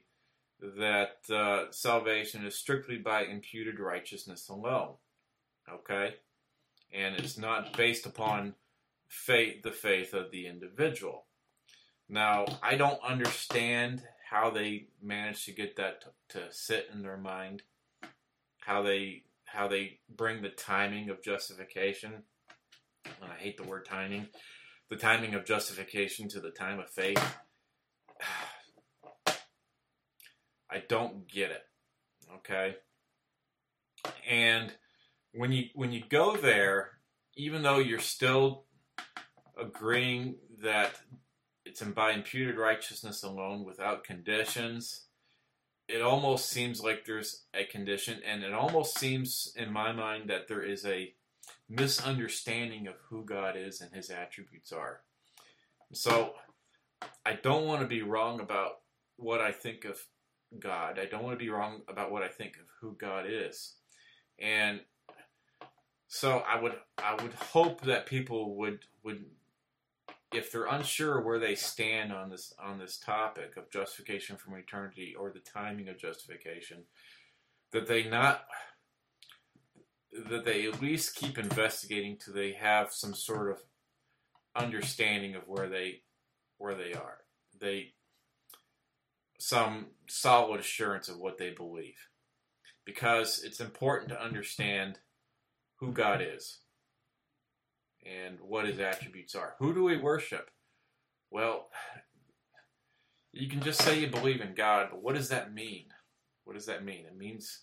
that 0.61 1.17
uh, 1.33 1.71
salvation 1.71 2.45
is 2.45 2.55
strictly 2.55 2.97
by 2.97 3.23
imputed 3.23 3.79
righteousness 3.79 4.49
alone. 4.49 4.95
Okay? 5.71 6.15
And 6.93 7.15
it's 7.15 7.37
not 7.37 7.77
based 7.77 8.05
upon 8.05 8.55
faith, 9.07 9.63
the 9.63 9.71
faith 9.71 10.13
of 10.13 10.31
the 10.31 10.47
individual. 10.47 11.25
Now, 12.09 12.45
I 12.63 12.75
don't 12.75 13.01
understand 13.03 14.03
how 14.29 14.49
they 14.49 14.87
manage 15.01 15.45
to 15.45 15.51
get 15.51 15.75
that 15.77 16.01
to, 16.01 16.39
to 16.39 16.45
sit 16.51 16.89
in 16.93 17.01
their 17.01 17.17
mind, 17.17 17.63
how 18.59 18.83
they 18.83 19.23
how 19.45 19.67
they 19.67 19.99
bring 20.15 20.41
the 20.41 20.49
timing 20.49 21.09
of 21.09 21.23
justification. 21.23 22.23
And 23.05 23.31
I 23.31 23.35
hate 23.39 23.57
the 23.57 23.63
word 23.63 23.85
timing. 23.85 24.27
The 24.89 24.97
timing 24.97 25.33
of 25.33 25.45
justification 25.45 26.27
to 26.29 26.39
the 26.39 26.51
time 26.51 26.79
of 26.79 26.89
faith 26.89 27.23
I 30.71 30.83
don't 30.87 31.27
get 31.27 31.49
it. 31.49 31.63
Okay? 32.35 32.75
And 34.29 34.71
when 35.33 35.51
you 35.51 35.65
when 35.73 35.91
you 35.91 36.03
go 36.07 36.37
there, 36.37 36.99
even 37.35 37.63
though 37.63 37.79
you're 37.79 37.99
still 37.99 38.65
agreeing 39.59 40.35
that 40.61 40.93
it's 41.69 41.83
by 41.83 42.11
imputed 42.11 42.57
righteousness 42.57 43.21
alone 43.21 43.63
without 43.63 44.03
conditions, 44.03 45.01
it 45.87 46.01
almost 46.01 46.49
seems 46.49 46.81
like 46.81 47.05
there's 47.05 47.43
a 47.53 47.63
condition, 47.63 48.21
and 48.25 48.43
it 48.43 48.53
almost 48.53 48.97
seems 48.97 49.53
in 49.55 49.71
my 49.71 49.91
mind 49.91 50.31
that 50.31 50.47
there 50.47 50.63
is 50.63 50.83
a 50.83 51.13
misunderstanding 51.69 52.87
of 52.87 52.95
who 53.09 53.23
God 53.23 53.55
is 53.55 53.81
and 53.81 53.93
his 53.93 54.09
attributes 54.09 54.71
are. 54.71 55.01
So 55.93 56.33
I 57.23 57.33
don't 57.33 57.67
want 57.67 57.81
to 57.81 57.87
be 57.87 58.01
wrong 58.01 58.39
about 58.39 58.79
what 59.17 59.39
I 59.39 59.51
think 59.51 59.85
of 59.85 59.99
God. 60.57 60.97
I 60.97 61.05
don't 61.05 61.23
want 61.23 61.37
to 61.37 61.43
be 61.43 61.51
wrong 61.51 61.81
about 61.87 62.11
what 62.11 62.23
I 62.23 62.29
think 62.29 62.55
of 62.55 62.65
who 62.81 62.95
God 62.99 63.25
is. 63.27 63.75
And 64.39 64.81
so 66.07 66.43
I 66.47 66.59
would 66.59 66.73
I 66.97 67.13
would 67.21 67.33
hope 67.33 67.81
that 67.81 68.07
people 68.07 68.55
would 68.55 68.79
would 69.03 69.25
if 70.31 70.51
they're 70.51 70.65
unsure 70.65 71.21
where 71.21 71.39
they 71.39 71.55
stand 71.55 72.13
on 72.13 72.29
this 72.29 72.53
on 72.63 72.77
this 72.77 72.97
topic 72.97 73.57
of 73.57 73.69
justification 73.71 74.37
from 74.37 74.55
eternity 74.55 75.15
or 75.17 75.31
the 75.31 75.39
timing 75.39 75.89
of 75.89 75.97
justification 75.97 76.83
that 77.71 77.87
they 77.87 78.07
not 78.07 78.45
that 80.11 80.45
they 80.45 80.67
at 80.67 80.81
least 80.81 81.15
keep 81.15 81.37
investigating 81.37 82.17
till 82.17 82.33
they 82.33 82.53
have 82.53 82.91
some 82.91 83.13
sort 83.13 83.51
of 83.51 83.61
understanding 84.55 85.35
of 85.35 85.47
where 85.47 85.69
they 85.69 86.01
where 86.57 86.75
they 86.75 86.93
are. 86.93 87.19
They 87.59 87.93
some 89.39 89.87
solid 90.07 90.59
assurance 90.59 91.07
of 91.09 91.17
what 91.17 91.37
they 91.37 91.51
believe. 91.51 91.97
Because 92.85 93.43
it's 93.43 93.59
important 93.59 94.09
to 94.09 94.21
understand 94.21 94.99
who 95.75 95.91
God 95.91 96.21
is 96.21 96.59
and 98.05 98.37
what 98.41 98.65
his 98.65 98.79
attributes 98.79 99.35
are. 99.35 99.55
Who 99.59 99.73
do 99.73 99.83
we 99.83 99.97
worship? 99.97 100.49
Well, 101.31 101.69
you 103.31 103.47
can 103.47 103.61
just 103.61 103.81
say 103.81 103.99
you 103.99 104.07
believe 104.07 104.41
in 104.41 104.55
God, 104.55 104.87
but 104.91 105.03
what 105.03 105.15
does 105.15 105.29
that 105.29 105.53
mean? 105.53 105.85
What 106.43 106.53
does 106.53 106.65
that 106.65 106.83
mean? 106.83 107.05
It 107.05 107.17
means 107.17 107.61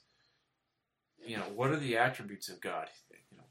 you 1.25 1.37
know, 1.37 1.45
what 1.55 1.71
are 1.71 1.79
the 1.79 1.97
attributes 1.97 2.49
of 2.49 2.61
God? 2.61 2.89
You 3.11 3.39
know, 3.39 3.45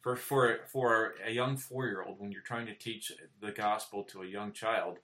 for 0.00 0.16
for 0.16 0.58
for 0.70 1.14
a 1.24 1.30
young 1.30 1.56
four 1.56 1.86
year 1.86 2.02
old, 2.02 2.20
when 2.20 2.32
you're 2.32 2.42
trying 2.42 2.66
to 2.66 2.74
teach 2.74 3.12
the 3.40 3.52
gospel 3.52 4.04
to 4.04 4.22
a 4.22 4.26
young 4.26 4.52
child, 4.52 4.98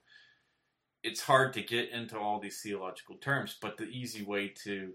it's 1.03 1.21
hard 1.21 1.53
to 1.53 1.61
get 1.61 1.89
into 1.89 2.17
all 2.17 2.39
these 2.39 2.61
theological 2.61 3.15
terms. 3.15 3.57
But 3.59 3.77
the 3.77 3.85
easy 3.85 4.23
way 4.23 4.53
to 4.63 4.93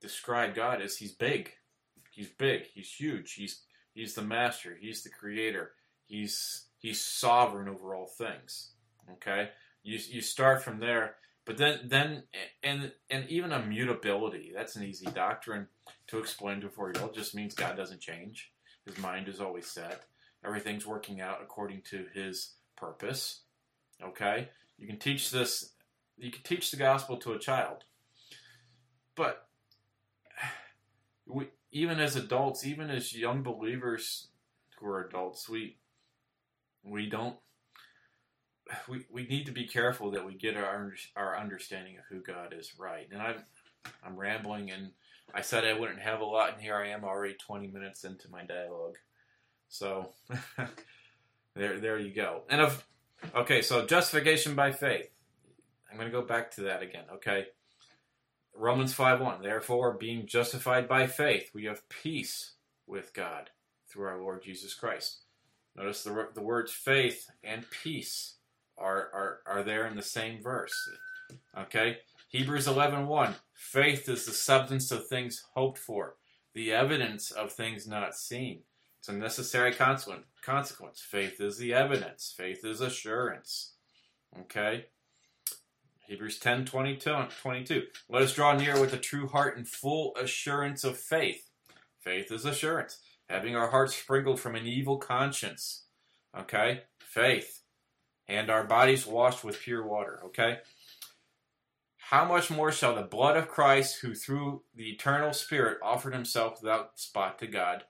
describe 0.00 0.54
God 0.54 0.80
is 0.80 0.96
He's 0.96 1.12
big. 1.12 1.52
He's 2.10 2.28
big. 2.28 2.66
He's 2.74 2.92
huge. 2.92 3.34
He's 3.34 3.62
He's 3.98 4.14
the 4.14 4.22
master. 4.22 4.78
He's 4.80 5.02
the 5.02 5.10
creator. 5.10 5.72
He's 6.06 6.66
He's 6.78 7.04
sovereign 7.04 7.68
over 7.68 7.96
all 7.96 8.06
things. 8.06 8.70
Okay, 9.14 9.48
you 9.82 9.98
you 10.08 10.20
start 10.20 10.62
from 10.62 10.78
there, 10.78 11.16
but 11.44 11.58
then 11.58 11.80
then 11.86 12.22
and 12.62 12.92
and 13.10 13.28
even 13.28 13.50
immutability. 13.50 14.52
That's 14.54 14.76
an 14.76 14.84
easy 14.84 15.06
doctrine 15.06 15.66
to 16.06 16.18
explain 16.18 16.60
to 16.60 16.68
four 16.68 16.92
year 16.94 17.02
old. 17.02 17.14
Just 17.14 17.34
means 17.34 17.54
God 17.54 17.76
doesn't 17.76 18.00
change. 18.00 18.52
His 18.86 18.96
mind 18.98 19.26
is 19.26 19.40
always 19.40 19.66
set. 19.66 20.04
Everything's 20.44 20.86
working 20.86 21.20
out 21.20 21.40
according 21.42 21.82
to 21.90 22.06
His 22.14 22.52
purpose. 22.76 23.40
Okay, 24.00 24.50
you 24.78 24.86
can 24.86 25.00
teach 25.00 25.32
this. 25.32 25.72
You 26.16 26.30
can 26.30 26.44
teach 26.44 26.70
the 26.70 26.76
gospel 26.76 27.16
to 27.16 27.32
a 27.32 27.38
child, 27.40 27.82
but 29.16 29.48
we 31.26 31.48
even 31.70 32.00
as 32.00 32.16
adults, 32.16 32.64
even 32.66 32.90
as 32.90 33.14
young 33.14 33.42
believers 33.42 34.28
who 34.78 34.86
are 34.86 35.04
adults, 35.04 35.48
we 35.48 35.76
we 36.84 37.08
don't 37.08 37.36
we, 38.88 39.04
we 39.10 39.26
need 39.26 39.46
to 39.46 39.52
be 39.52 39.66
careful 39.66 40.10
that 40.12 40.24
we 40.24 40.34
get 40.34 40.56
our 40.56 40.94
our 41.16 41.38
understanding 41.38 41.98
of 41.98 42.04
who 42.08 42.20
God 42.22 42.54
is 42.58 42.72
right. 42.78 43.08
And 43.10 43.20
I'm 43.20 43.44
I'm 44.04 44.16
rambling, 44.16 44.70
and 44.70 44.90
I 45.34 45.42
said 45.42 45.64
I 45.64 45.78
wouldn't 45.78 46.00
have 46.00 46.20
a 46.20 46.24
lot, 46.24 46.54
and 46.54 46.62
here 46.62 46.76
I 46.76 46.88
am 46.88 47.04
already 47.04 47.34
20 47.34 47.68
minutes 47.68 48.04
into 48.04 48.30
my 48.30 48.44
dialogue. 48.44 48.96
So 49.68 50.12
there 51.54 51.78
there 51.78 51.98
you 51.98 52.12
go. 52.14 52.42
And 52.48 52.60
of 52.60 52.84
okay, 53.34 53.62
so 53.62 53.86
justification 53.86 54.54
by 54.54 54.72
faith. 54.72 55.10
I'm 55.90 55.96
going 55.96 56.10
to 56.10 56.20
go 56.20 56.26
back 56.26 56.50
to 56.52 56.62
that 56.62 56.82
again. 56.82 57.04
Okay, 57.14 57.46
Romans 58.58 58.92
5:1. 58.94 59.42
Therefore, 59.42 59.92
being 59.92 60.26
justified 60.26 60.88
by 60.88 61.06
faith, 61.06 61.50
we 61.54 61.64
have 61.64 61.88
peace 61.88 62.54
with 62.86 63.14
God 63.14 63.50
through 63.88 64.06
our 64.06 64.18
Lord 64.18 64.42
Jesus 64.42 64.74
Christ. 64.74 65.22
Notice 65.76 66.02
the, 66.02 66.28
the 66.34 66.42
words 66.42 66.72
faith 66.72 67.30
and 67.44 67.64
peace 67.70 68.34
are, 68.76 69.10
are, 69.14 69.40
are 69.46 69.62
there 69.62 69.86
in 69.86 69.96
the 69.96 70.02
same 70.02 70.42
verse. 70.42 70.74
Okay? 71.56 71.98
Hebrews 72.30 72.66
11.1. 72.66 73.06
1, 73.06 73.34
faith 73.54 74.08
is 74.08 74.26
the 74.26 74.32
substance 74.32 74.90
of 74.90 75.06
things 75.06 75.44
hoped 75.54 75.78
for, 75.78 76.16
the 76.54 76.72
evidence 76.72 77.30
of 77.30 77.52
things 77.52 77.86
not 77.86 78.14
seen. 78.14 78.62
It's 78.98 79.08
a 79.08 79.12
necessary 79.12 79.72
consequence. 79.72 81.00
Faith 81.00 81.40
is 81.40 81.58
the 81.58 81.72
evidence. 81.72 82.34
Faith 82.36 82.64
is 82.64 82.80
assurance. 82.80 83.74
Okay? 84.40 84.86
Hebrews 86.08 86.38
10 86.38 86.64
22, 86.64 87.14
22. 87.42 87.82
Let 88.08 88.22
us 88.22 88.34
draw 88.34 88.56
near 88.56 88.80
with 88.80 88.92
a 88.92 88.98
true 88.98 89.28
heart 89.28 89.56
and 89.56 89.68
full 89.68 90.16
assurance 90.16 90.82
of 90.82 90.98
faith. 90.98 91.48
Faith 92.00 92.32
is 92.32 92.44
assurance 92.44 92.98
having 93.28 93.54
our 93.54 93.70
hearts 93.70 93.94
sprinkled 93.94 94.40
from 94.40 94.54
an 94.54 94.66
evil 94.66 94.96
conscience. 94.96 95.84
Okay? 96.36 96.82
Faith. 96.98 97.62
And 98.26 98.50
our 98.50 98.64
bodies 98.64 99.06
washed 99.06 99.44
with 99.44 99.60
pure 99.60 99.86
water. 99.86 100.20
Okay? 100.26 100.58
How 101.98 102.24
much 102.24 102.50
more 102.50 102.72
shall 102.72 102.94
the 102.94 103.02
blood 103.02 103.36
of 103.36 103.48
Christ, 103.48 104.00
who 104.00 104.14
through 104.14 104.62
the 104.74 104.90
eternal 104.90 105.32
Spirit 105.32 105.78
offered 105.82 106.14
himself 106.14 106.62
without 106.62 106.98
spot 106.98 107.38
to 107.40 107.46
God, 107.46 107.84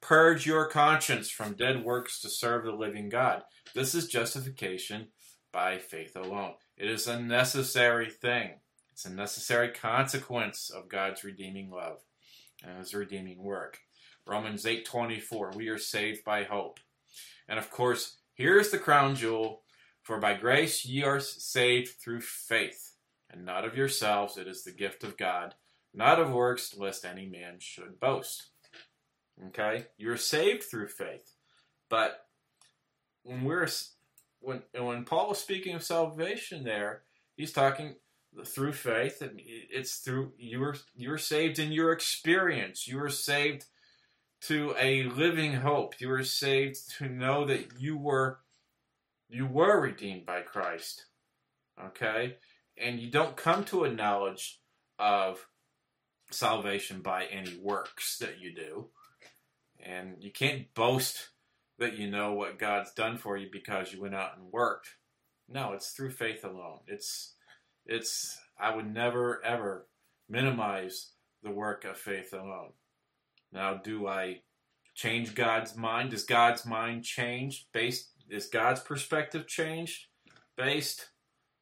purge 0.00 0.44
your 0.44 0.66
conscience 0.66 1.30
from 1.30 1.54
dead 1.54 1.84
works 1.84 2.20
to 2.22 2.28
serve 2.28 2.64
the 2.64 2.72
living 2.72 3.08
God? 3.08 3.42
This 3.74 3.94
is 3.94 4.08
justification 4.08 5.08
by 5.52 5.78
faith 5.78 6.16
alone. 6.16 6.54
It 6.80 6.88
is 6.88 7.06
a 7.06 7.20
necessary 7.20 8.08
thing. 8.08 8.52
It's 8.90 9.04
a 9.04 9.12
necessary 9.12 9.68
consequence 9.68 10.70
of 10.70 10.88
God's 10.88 11.22
redeeming 11.22 11.68
love 11.68 12.00
and 12.64 12.78
his 12.78 12.94
redeeming 12.94 13.42
work. 13.42 13.80
Romans 14.24 14.64
8:24. 14.64 15.50
We 15.54 15.68
are 15.68 15.76
saved 15.76 16.24
by 16.24 16.44
hope. 16.44 16.80
And 17.46 17.58
of 17.58 17.70
course, 17.70 18.16
here's 18.32 18.70
the 18.70 18.78
crown 18.78 19.14
jewel, 19.14 19.62
for 20.00 20.18
by 20.18 20.32
grace 20.32 20.86
ye 20.86 21.02
are 21.02 21.20
saved 21.20 22.00
through 22.00 22.22
faith, 22.22 22.96
and 23.28 23.44
not 23.44 23.66
of 23.66 23.76
yourselves, 23.76 24.38
it 24.38 24.48
is 24.48 24.64
the 24.64 24.72
gift 24.72 25.04
of 25.04 25.18
God, 25.18 25.56
not 25.92 26.18
of 26.18 26.32
works, 26.32 26.74
lest 26.74 27.04
any 27.04 27.26
man 27.26 27.60
should 27.60 28.00
boast. 28.00 28.52
Okay? 29.48 29.88
You're 29.98 30.16
saved 30.16 30.62
through 30.62 30.88
faith. 30.88 31.34
But 31.90 32.26
when 33.22 33.44
we're 33.44 33.68
when 34.40 34.62
when 34.76 35.04
Paul 35.04 35.28
was 35.28 35.38
speaking 35.38 35.74
of 35.74 35.82
salvation 35.82 36.64
there, 36.64 37.02
he's 37.36 37.52
talking 37.52 37.96
through 38.44 38.72
faith. 38.72 39.22
It's 39.22 39.96
through 39.96 40.32
you're 40.38 40.76
you 40.94 41.10
were 41.10 41.18
saved 41.18 41.58
in 41.58 41.72
your 41.72 41.92
experience. 41.92 42.86
You 42.86 42.98
were 42.98 43.10
saved 43.10 43.66
to 44.42 44.74
a 44.78 45.04
living 45.04 45.54
hope. 45.54 46.00
You 46.00 46.08
were 46.08 46.24
saved 46.24 46.96
to 46.98 47.08
know 47.08 47.44
that 47.46 47.78
you 47.78 47.96
were 47.96 48.40
you 49.28 49.46
were 49.46 49.80
redeemed 49.80 50.26
by 50.26 50.42
Christ. 50.42 51.06
Okay? 51.82 52.36
And 52.76 52.98
you 52.98 53.10
don't 53.10 53.36
come 53.36 53.64
to 53.66 53.84
a 53.84 53.92
knowledge 53.92 54.60
of 54.98 55.46
salvation 56.30 57.00
by 57.00 57.26
any 57.26 57.56
works 57.62 58.18
that 58.18 58.40
you 58.40 58.54
do. 58.54 58.88
And 59.82 60.16
you 60.20 60.30
can't 60.30 60.72
boast 60.74 61.30
that 61.80 61.98
you 61.98 62.08
know 62.08 62.34
what 62.34 62.58
God's 62.58 62.92
done 62.92 63.16
for 63.16 63.36
you 63.36 63.48
because 63.50 63.92
you 63.92 64.00
went 64.00 64.14
out 64.14 64.36
and 64.36 64.52
worked. 64.52 64.90
No, 65.48 65.72
it's 65.72 65.90
through 65.90 66.12
faith 66.12 66.44
alone. 66.44 66.80
It's 66.86 67.34
it's 67.86 68.38
I 68.58 68.76
would 68.76 68.92
never 68.92 69.44
ever 69.44 69.86
minimize 70.28 71.12
the 71.42 71.50
work 71.50 71.84
of 71.84 71.96
faith 71.96 72.32
alone. 72.32 72.74
Now, 73.50 73.74
do 73.74 74.06
I 74.06 74.42
change 74.94 75.34
God's 75.34 75.74
mind? 75.74 76.10
Does 76.10 76.24
God's 76.24 76.66
mind 76.66 77.02
change 77.02 77.66
based? 77.72 78.10
Is 78.28 78.46
God's 78.46 78.80
perspective 78.80 79.48
changed 79.48 80.06
based 80.56 81.08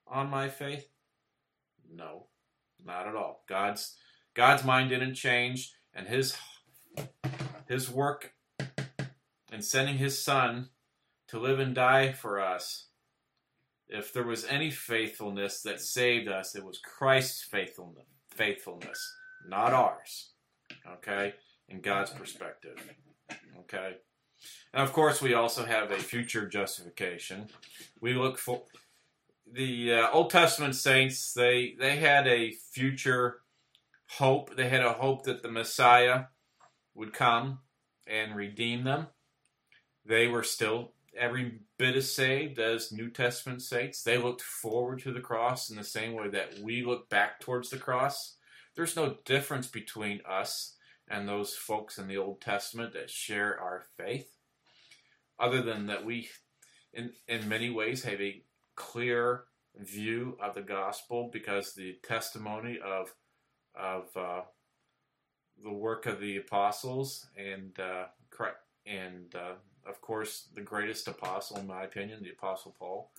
on 0.06 0.28
my 0.28 0.48
faith? 0.48 0.88
No, 1.90 2.26
not 2.84 3.06
at 3.06 3.14
all. 3.14 3.44
God's 3.48 3.96
God's 4.34 4.64
mind 4.64 4.90
didn't 4.90 5.14
change, 5.14 5.72
and 5.94 6.08
his 6.08 6.36
his 7.68 7.88
work 7.88 8.32
in 9.58 9.62
sending 9.62 9.98
his 9.98 10.22
Son 10.22 10.70
to 11.28 11.38
live 11.38 11.58
and 11.58 11.74
die 11.74 12.12
for 12.12 12.40
us. 12.40 12.86
If 13.88 14.12
there 14.12 14.24
was 14.24 14.44
any 14.44 14.70
faithfulness 14.70 15.62
that 15.62 15.80
saved 15.80 16.28
us, 16.28 16.54
it 16.54 16.64
was 16.64 16.78
Christ's 16.78 17.42
faithfulness, 17.42 18.06
faithfulness, 18.30 19.16
not 19.46 19.72
ours. 19.72 20.30
Okay? 20.86 21.34
in 21.68 21.80
God's 21.80 22.10
perspective. 22.10 22.94
Okay? 23.60 23.96
And 24.72 24.82
of 24.82 24.92
course, 24.92 25.20
we 25.20 25.34
also 25.34 25.64
have 25.64 25.90
a 25.90 25.98
future 25.98 26.46
justification. 26.46 27.48
We 28.00 28.14
look 28.14 28.38
for 28.38 28.62
the 29.50 29.94
uh, 29.94 30.10
Old 30.10 30.30
Testament 30.30 30.74
saints, 30.74 31.32
they, 31.32 31.74
they 31.78 31.96
had 31.96 32.26
a 32.26 32.52
future 32.52 33.40
hope. 34.18 34.56
They 34.56 34.68
had 34.68 34.84
a 34.84 34.92
hope 34.92 35.24
that 35.24 35.42
the 35.42 35.50
Messiah 35.50 36.24
would 36.94 37.12
come 37.12 37.60
and 38.06 38.36
redeem 38.36 38.84
them. 38.84 39.06
They 40.08 40.26
were 40.26 40.42
still 40.42 40.92
every 41.14 41.60
bit 41.76 41.94
as 41.94 42.10
saved 42.10 42.58
as 42.58 42.90
New 42.90 43.10
Testament 43.10 43.60
saints. 43.60 44.02
They 44.02 44.16
looked 44.16 44.40
forward 44.40 45.00
to 45.02 45.12
the 45.12 45.20
cross 45.20 45.68
in 45.68 45.76
the 45.76 45.84
same 45.84 46.14
way 46.14 46.28
that 46.28 46.58
we 46.60 46.82
look 46.82 47.10
back 47.10 47.40
towards 47.40 47.68
the 47.68 47.76
cross. 47.76 48.36
There's 48.74 48.96
no 48.96 49.18
difference 49.26 49.66
between 49.66 50.22
us 50.26 50.76
and 51.08 51.28
those 51.28 51.54
folks 51.54 51.98
in 51.98 52.08
the 52.08 52.16
Old 52.16 52.40
Testament 52.40 52.94
that 52.94 53.10
share 53.10 53.60
our 53.60 53.82
faith, 53.98 54.30
other 55.38 55.60
than 55.60 55.86
that 55.86 56.06
we, 56.06 56.30
in, 56.94 57.12
in 57.26 57.46
many 57.46 57.68
ways, 57.68 58.04
have 58.04 58.20
a 58.20 58.42
clear 58.76 59.44
view 59.76 60.38
of 60.42 60.54
the 60.54 60.62
gospel 60.62 61.28
because 61.30 61.74
the 61.74 61.98
testimony 62.02 62.78
of 62.84 63.14
of 63.74 64.08
uh, 64.16 64.40
the 65.62 65.72
work 65.72 66.06
of 66.06 66.18
the 66.18 66.36
apostles 66.36 67.26
and 67.36 67.78
uh, 67.78 68.06
and 68.86 69.34
uh, 69.34 69.54
of 69.88 70.00
course 70.00 70.48
the 70.54 70.60
greatest 70.60 71.08
apostle 71.08 71.58
in 71.58 71.66
my 71.66 71.82
opinion, 71.82 72.22
the 72.22 72.30
apostle 72.30 72.74
Paul, 72.78 73.10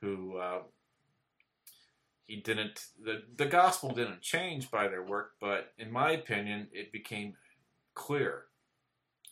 who 0.00 0.36
uh, 0.36 0.60
he 2.26 2.36
didn't 2.36 2.86
the 3.02 3.22
the 3.36 3.46
gospel 3.46 3.90
didn't 3.92 4.22
change 4.22 4.70
by 4.70 4.88
their 4.88 5.02
work, 5.02 5.32
but 5.40 5.72
in 5.78 5.90
my 5.90 6.10
opinion, 6.12 6.68
it 6.72 6.92
became 6.92 7.34
clear. 7.94 8.44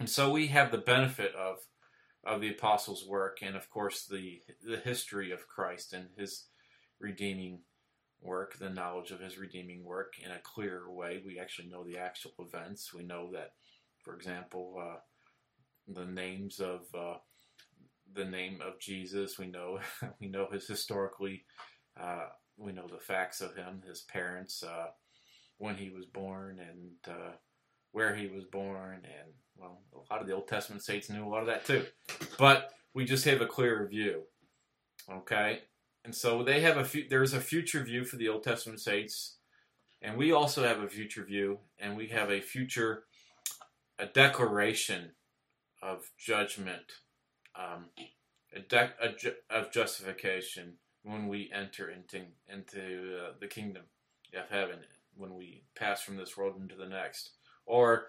And 0.00 0.08
so 0.08 0.30
we 0.30 0.48
have 0.48 0.70
the 0.70 0.78
benefit 0.78 1.34
of 1.34 1.58
of 2.24 2.40
the 2.40 2.50
apostles' 2.50 3.06
work 3.06 3.38
and 3.42 3.54
of 3.54 3.70
course 3.70 4.06
the 4.06 4.40
the 4.62 4.78
history 4.78 5.30
of 5.30 5.48
Christ 5.48 5.92
and 5.92 6.08
his 6.16 6.46
redeeming 6.98 7.60
work, 8.24 8.58
the 8.58 8.70
knowledge 8.70 9.10
of 9.10 9.20
his 9.20 9.38
redeeming 9.38 9.84
work 9.84 10.14
in 10.24 10.30
a 10.30 10.38
clearer 10.38 10.90
way. 10.90 11.22
We 11.24 11.38
actually 11.38 11.68
know 11.68 11.84
the 11.84 11.98
actual 11.98 12.32
events. 12.38 12.94
We 12.94 13.02
know 13.02 13.30
that, 13.32 13.52
for 14.02 14.14
example, 14.14 14.76
uh, 14.80 14.96
the 15.88 16.05
names 16.05 16.61
of 16.61 16.83
uh, 16.97 17.16
the 18.14 18.25
name 18.25 18.61
of 18.66 18.79
Jesus. 18.81 19.38
We 19.38 19.47
know 19.47 19.81
we 20.20 20.29
know 20.29 20.49
his 20.51 20.66
historically. 20.66 21.44
Uh, 22.01 22.27
we 22.57 22.73
know 22.73 22.87
the 22.87 22.99
facts 22.99 23.40
of 23.40 23.57
him, 23.57 23.83
his 23.87 24.03
parents, 24.03 24.62
uh, 24.62 24.87
when 25.59 25.77
he 25.77 25.90
was 25.90 26.07
born, 26.07 26.61
and 26.61 27.14
uh, 27.14 27.33
where 27.92 28.14
he 28.14 28.27
was 28.29 28.44
born, 28.44 29.03
and 29.05 29.33
well, 29.57 29.83
a 29.92 30.12
lot 30.12 30.20
of 30.20 30.27
the 30.27 30.35
Old 30.35 30.49
Testament 30.49 30.83
saints 30.83 31.11
knew 31.11 31.27
a 31.27 31.29
lot 31.29 31.40
of 31.40 31.47
that 31.47 31.64
too. 31.64 31.85
But 32.38 32.70
we 32.94 33.05
just 33.05 33.25
have 33.25 33.40
a 33.40 33.47
clearer 33.47 33.87
view. 33.87 34.23
Okay, 35.11 35.61
and 36.05 36.14
so 36.14 36.42
they 36.42 36.61
have 36.61 36.77
a 36.77 36.85
few. 36.85 37.07
there's 37.09 37.35
a 37.35 37.40
future 37.40 37.83
view 37.83 38.05
for 38.05 38.16
the 38.16 38.29
Old 38.29 38.42
Testament 38.42 38.81
saints, 38.81 39.37
and 40.01 40.16
we 40.16 40.33
also 40.33 40.62
have 40.64 40.81
a 40.81 40.88
future 40.88 41.25
view, 41.25 41.59
and 41.79 41.97
we 41.97 42.09
have 42.09 42.31
a 42.31 42.40
future 42.40 43.05
a 43.99 44.07
declaration 44.07 45.12
of 45.85 46.11
judgment, 46.18 46.92
um, 47.57 47.87
ju- 49.18 49.35
of 49.51 49.73
justification 49.73 50.75
when 51.05 51.29
we 51.29 51.51
enter 51.55 51.90
into 51.90 52.23
into 52.53 53.18
uh, 53.18 53.33
the 53.40 53.49
kingdom 53.49 53.85
of 54.37 54.51
heaven, 54.51 54.79
when 55.16 55.35
we 55.37 55.64
pass 55.77 56.03
from 56.03 56.16
this 56.16 56.37
world 56.37 56.57
into 56.61 56.77
the 56.77 56.88
next, 56.88 57.33
or 57.66 58.07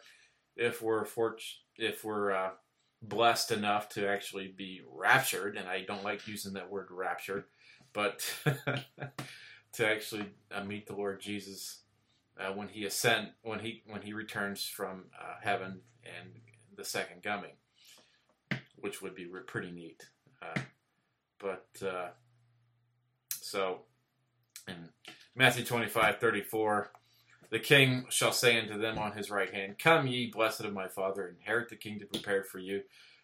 if 0.55 0.81
we're 0.81 1.05
if 1.77 2.03
we're 2.05 2.31
uh, 2.31 2.51
blessed 3.01 3.51
enough 3.51 3.89
to 3.89 4.07
actually 4.07 4.47
be 4.47 4.81
raptured, 4.91 5.57
and 5.57 5.67
I 5.69 5.83
don't 5.83 6.05
like 6.05 6.27
using 6.27 6.53
that 6.53 6.71
word 6.71 6.89
raptured 6.91 7.45
but 7.93 8.21
to 9.73 9.87
actually 9.87 10.25
uh, 10.51 10.63
meet 10.63 10.85
the 10.87 10.95
Lord 10.95 11.21
Jesus 11.21 11.79
uh, 12.39 12.51
when 12.53 12.67
he 12.67 12.85
ascend 12.85 13.29
when 13.43 13.59
he 13.59 13.83
when 13.87 14.01
he 14.01 14.13
returns 14.13 14.65
from 14.65 15.05
uh, 15.19 15.35
heaven 15.41 15.81
and 16.05 16.29
the 16.77 16.83
second 16.85 17.23
coming, 17.23 17.53
which 18.77 19.01
would 19.01 19.15
be 19.15 19.27
pretty 19.47 19.71
neat. 19.71 20.03
Uh, 20.41 20.59
but 21.39 21.67
uh, 21.85 22.09
so 23.29 23.81
in 24.67 24.89
Matthew 25.35 25.63
25, 25.63 26.19
34, 26.19 26.91
the 27.51 27.59
king 27.59 28.05
shall 28.09 28.31
say 28.31 28.59
unto 28.59 28.79
them 28.79 28.97
on 28.97 29.13
his 29.13 29.29
right 29.29 29.53
hand, 29.53 29.77
Come 29.79 30.07
ye, 30.07 30.31
blessed 30.31 30.61
of 30.61 30.73
my 30.73 30.87
Father, 30.87 31.27
inherit 31.27 31.69
the 31.69 31.75
kingdom 31.75 32.07
prepared 32.11 32.47
for 32.47 32.59
you 32.59 32.81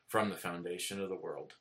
from 0.08 0.30
the 0.30 0.38
foundation 0.38 1.02
of 1.02 1.10
the 1.10 1.16
world. 1.16 1.54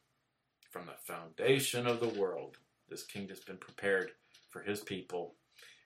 From 0.71 0.87
the 0.87 1.13
foundation 1.13 1.87
of 1.87 2.01
the 2.01 2.09
world 2.09 2.59
this 2.91 3.05
kingdom 3.05 3.31
has 3.31 3.41
been 3.41 3.57
prepared 3.57 4.11
for 4.51 4.61
his 4.61 4.81
people, 4.81 5.35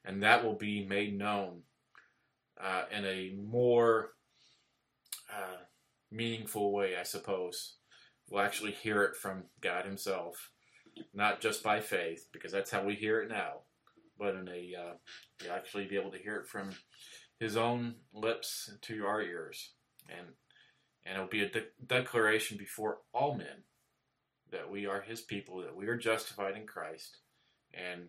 and 0.04 0.22
that 0.22 0.42
will 0.42 0.54
be 0.54 0.84
made 0.84 1.16
known 1.16 1.60
uh, 2.60 2.84
in 2.90 3.04
a 3.04 3.34
more 3.36 4.12
uh, 5.30 5.58
meaningful 6.10 6.72
way, 6.72 6.96
I 6.96 7.02
suppose. 7.02 7.74
We'll 8.30 8.42
actually 8.42 8.72
hear 8.72 9.02
it 9.02 9.16
from 9.16 9.44
God 9.60 9.84
Himself, 9.84 10.50
not 11.12 11.40
just 11.40 11.62
by 11.62 11.80
faith, 11.80 12.26
because 12.32 12.52
that's 12.52 12.70
how 12.70 12.82
we 12.82 12.94
hear 12.94 13.20
it 13.20 13.28
now, 13.28 13.60
but 14.18 14.34
in 14.34 14.48
a 14.48 14.74
uh, 14.78 14.94
you'll 15.42 15.52
actually 15.54 15.86
be 15.86 15.96
able 15.96 16.10
to 16.12 16.18
hear 16.18 16.36
it 16.36 16.48
from 16.48 16.70
His 17.38 17.56
own 17.56 17.96
lips 18.12 18.70
to 18.82 19.04
our 19.06 19.20
ears, 19.20 19.72
and 20.08 20.28
and 21.04 21.16
it'll 21.16 21.28
be 21.28 21.42
a 21.42 21.50
de- 21.50 21.66
declaration 21.86 22.56
before 22.56 22.98
all 23.12 23.34
men 23.34 23.64
that 24.50 24.70
we 24.70 24.86
are 24.86 25.02
His 25.02 25.20
people, 25.20 25.58
that 25.58 25.76
we 25.76 25.86
are 25.86 25.96
justified 25.96 26.56
in 26.56 26.66
Christ, 26.66 27.18
and 27.72 28.08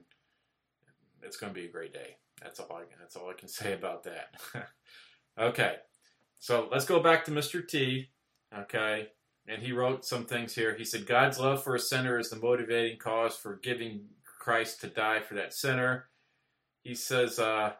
it's 1.21 1.37
going 1.37 1.53
to 1.53 1.59
be 1.59 1.65
a 1.65 1.71
great 1.71 1.93
day. 1.93 2.17
That's 2.41 2.59
all. 2.59 2.71
I, 2.71 2.83
that's 2.99 3.15
all 3.15 3.29
I 3.29 3.33
can 3.33 3.47
say 3.49 3.73
about 3.73 4.03
that. 4.03 4.35
okay, 5.39 5.75
so 6.39 6.67
let's 6.71 6.85
go 6.85 7.01
back 7.01 7.25
to 7.25 7.31
Mr. 7.31 7.67
T. 7.67 8.09
Okay, 8.57 9.09
and 9.47 9.61
he 9.61 9.71
wrote 9.71 10.05
some 10.05 10.25
things 10.25 10.55
here. 10.55 10.75
He 10.75 10.85
said 10.85 11.05
God's 11.05 11.39
love 11.39 11.63
for 11.63 11.75
a 11.75 11.79
sinner 11.79 12.19
is 12.19 12.29
the 12.29 12.37
motivating 12.37 12.97
cause 12.97 13.35
for 13.35 13.59
giving 13.61 14.05
Christ 14.39 14.81
to 14.81 14.87
die 14.87 15.21
for 15.21 15.35
that 15.35 15.53
sinner. 15.53 16.05
He 16.81 16.95
says 16.95 17.39
uh, 17.39 17.73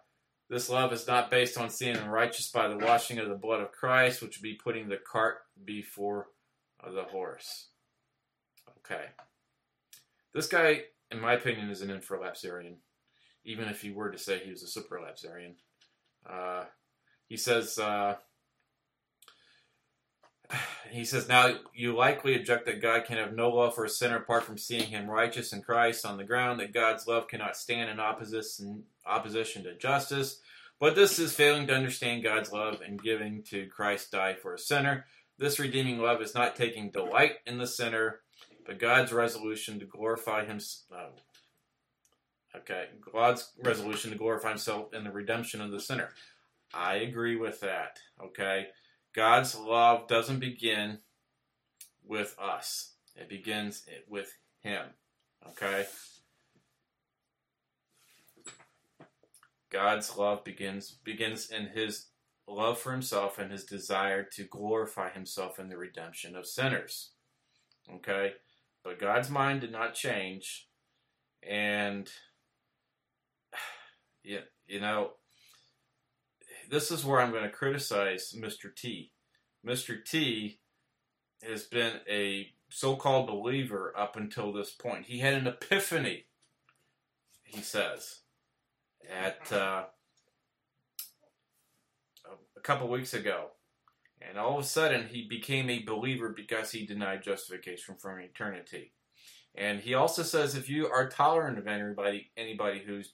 this 0.49 0.69
love 0.69 0.93
is 0.93 1.08
not 1.08 1.32
based 1.32 1.58
on 1.58 1.69
seeing 1.69 1.95
the 1.95 2.10
righteous 2.10 2.49
by 2.49 2.67
the 2.67 2.78
washing 2.78 3.19
of 3.19 3.30
the 3.30 3.36
blood 3.36 3.62
of 3.62 3.71
Christ, 3.71 4.21
which 4.21 4.38
would 4.38 4.43
be 4.43 4.60
putting 4.63 4.88
the 4.88 4.97
cart 4.97 5.38
before 5.63 6.28
the 6.84 7.04
horse. 7.04 7.69
Okay. 8.80 9.06
This 10.34 10.47
guy, 10.47 10.84
in 11.12 11.19
my 11.19 11.34
opinion, 11.34 11.69
is 11.69 11.82
an 11.82 11.89
infralapsarian, 11.89 12.75
even 13.43 13.67
if 13.67 13.82
he 13.82 13.89
were 13.89 14.12
to 14.12 14.17
say 14.17 14.39
he 14.39 14.51
was 14.51 14.63
a 14.63 14.80
supralapsarian. 14.80 15.54
Uh, 16.30 16.65
he 17.28 17.38
says, 17.38 17.80
uh, 17.80 18.15
he 20.91 21.05
says, 21.05 21.27
now 21.27 21.55
you 21.73 21.95
likely 21.95 22.36
object 22.36 22.65
that 22.65 22.81
God 22.81 23.05
can 23.05 23.17
have 23.17 23.34
no 23.34 23.49
love 23.49 23.75
for 23.75 23.86
a 23.86 23.89
sinner 23.89 24.17
apart 24.17 24.43
from 24.43 24.58
seeing 24.58 24.89
him 24.89 25.10
righteous 25.10 25.53
in 25.53 25.62
Christ 25.62 26.05
on 26.05 26.17
the 26.17 26.23
ground 26.23 26.60
that 26.60 26.73
God's 26.73 27.08
love 27.08 27.27
cannot 27.27 27.58
stand 27.58 27.89
in 27.89 27.99
opposition, 27.99 28.84
opposition 29.05 29.63
to 29.63 29.75
justice. 29.75 30.39
But 30.79 30.95
this 30.95 31.19
is 31.19 31.34
failing 31.34 31.67
to 31.67 31.73
understand 31.73 32.23
God's 32.23 32.51
love 32.51 32.81
and 32.86 33.01
giving 33.01 33.43
to 33.43 33.67
Christ 33.67 34.12
die 34.12 34.34
for 34.34 34.53
a 34.53 34.60
sinner. 34.60 35.05
This 35.38 35.60
redeeming 35.60 35.99
love 35.99 36.21
is 36.21 36.36
not 36.36 36.55
taking 36.55 36.91
delight 36.91 37.36
in 37.45 37.58
the 37.58 37.67
sinner, 37.67 38.21
but 38.65 38.79
God's 38.79 39.13
resolution 39.13 39.79
to 39.79 39.86
glorify 39.86 40.45
Himself. 40.45 40.86
Uh, 40.93 42.58
okay, 42.58 42.88
God's 43.13 43.51
resolution 43.62 44.12
to 44.12 44.17
glorify 44.17 44.49
Himself 44.49 44.93
in 44.93 45.03
the 45.03 45.12
redemption 45.12 45.62
of 45.62 45.71
the 45.71 45.79
sinner. 45.79 46.10
I 46.73 46.95
agree 46.95 47.36
with 47.36 47.62
that. 47.62 47.99
Okay, 48.21 48.67
God's 49.15 49.56
love 49.56 50.08
doesn't 50.08 50.39
begin 50.39 50.99
with 52.04 52.36
us; 52.39 52.93
it 53.15 53.30
begins 53.30 53.84
with 54.10 54.38
Him. 54.60 54.86
Okay. 55.49 55.86
God's 59.75 60.15
love 60.15 60.43
begins 60.45 60.91
begins 60.91 61.49
in 61.49 61.67
his 61.67 62.08
love 62.47 62.80
for 62.80 62.93
himself 62.93 63.38
and 63.38 63.51
his 63.51 63.65
desire 63.65 64.23
to 64.23 64.45
glorify 64.45 65.10
himself 65.10 65.60
in 65.60 65.67
the 65.67 65.78
redemption 65.78 66.36
of 66.36 66.45
sinners. 66.45 67.12
Okay? 67.93 68.34
But 68.86 68.99
God's 68.99 69.30
mind 69.30 69.62
did 69.62 69.71
not 69.71 69.93
change. 69.93 70.69
And, 71.43 72.10
you, 74.23 74.39
you 74.67 74.80
know, 74.80 75.12
this 76.69 76.91
is 76.91 77.06
where 77.06 77.19
I'm 77.19 77.32
going 77.32 77.43
to 77.43 77.49
criticize 77.49 78.36
Mr. 78.38 78.73
T. 78.73 79.12
Mr. 79.65 80.04
T 80.04 80.60
has 81.43 81.63
been 81.63 81.99
a 82.10 82.49
so 82.69 82.95
called 82.95 83.28
believer 83.28 83.93
up 83.97 84.15
until 84.15 84.51
this 84.51 84.71
point. 84.71 85.06
He 85.06 85.19
had 85.19 85.34
an 85.34 85.47
epiphany, 85.47 86.25
he 87.43 87.62
says, 87.62 88.19
at 89.10 89.51
uh, 89.51 89.86
a 92.56 92.62
couple 92.62 92.88
weeks 92.88 93.13
ago. 93.13 93.47
And 94.21 94.39
all 94.39 94.58
of 94.58 94.65
a 94.65 94.67
sudden, 94.67 95.08
he 95.08 95.28
became 95.28 95.69
a 95.69 95.84
believer 95.84 96.30
because 96.30 96.71
he 96.71 96.86
denied 96.86 97.23
justification 97.23 97.95
from 97.95 98.19
eternity. 98.19 98.93
And 99.54 99.80
he 99.80 99.93
also 99.93 100.23
says 100.23 100.56
if 100.56 100.69
you 100.69 100.88
are 100.88 101.10
tolerant 101.10 101.58
of 101.58 101.67
anybody, 101.67 102.32
anybody 102.36 102.80
who's 102.86 103.13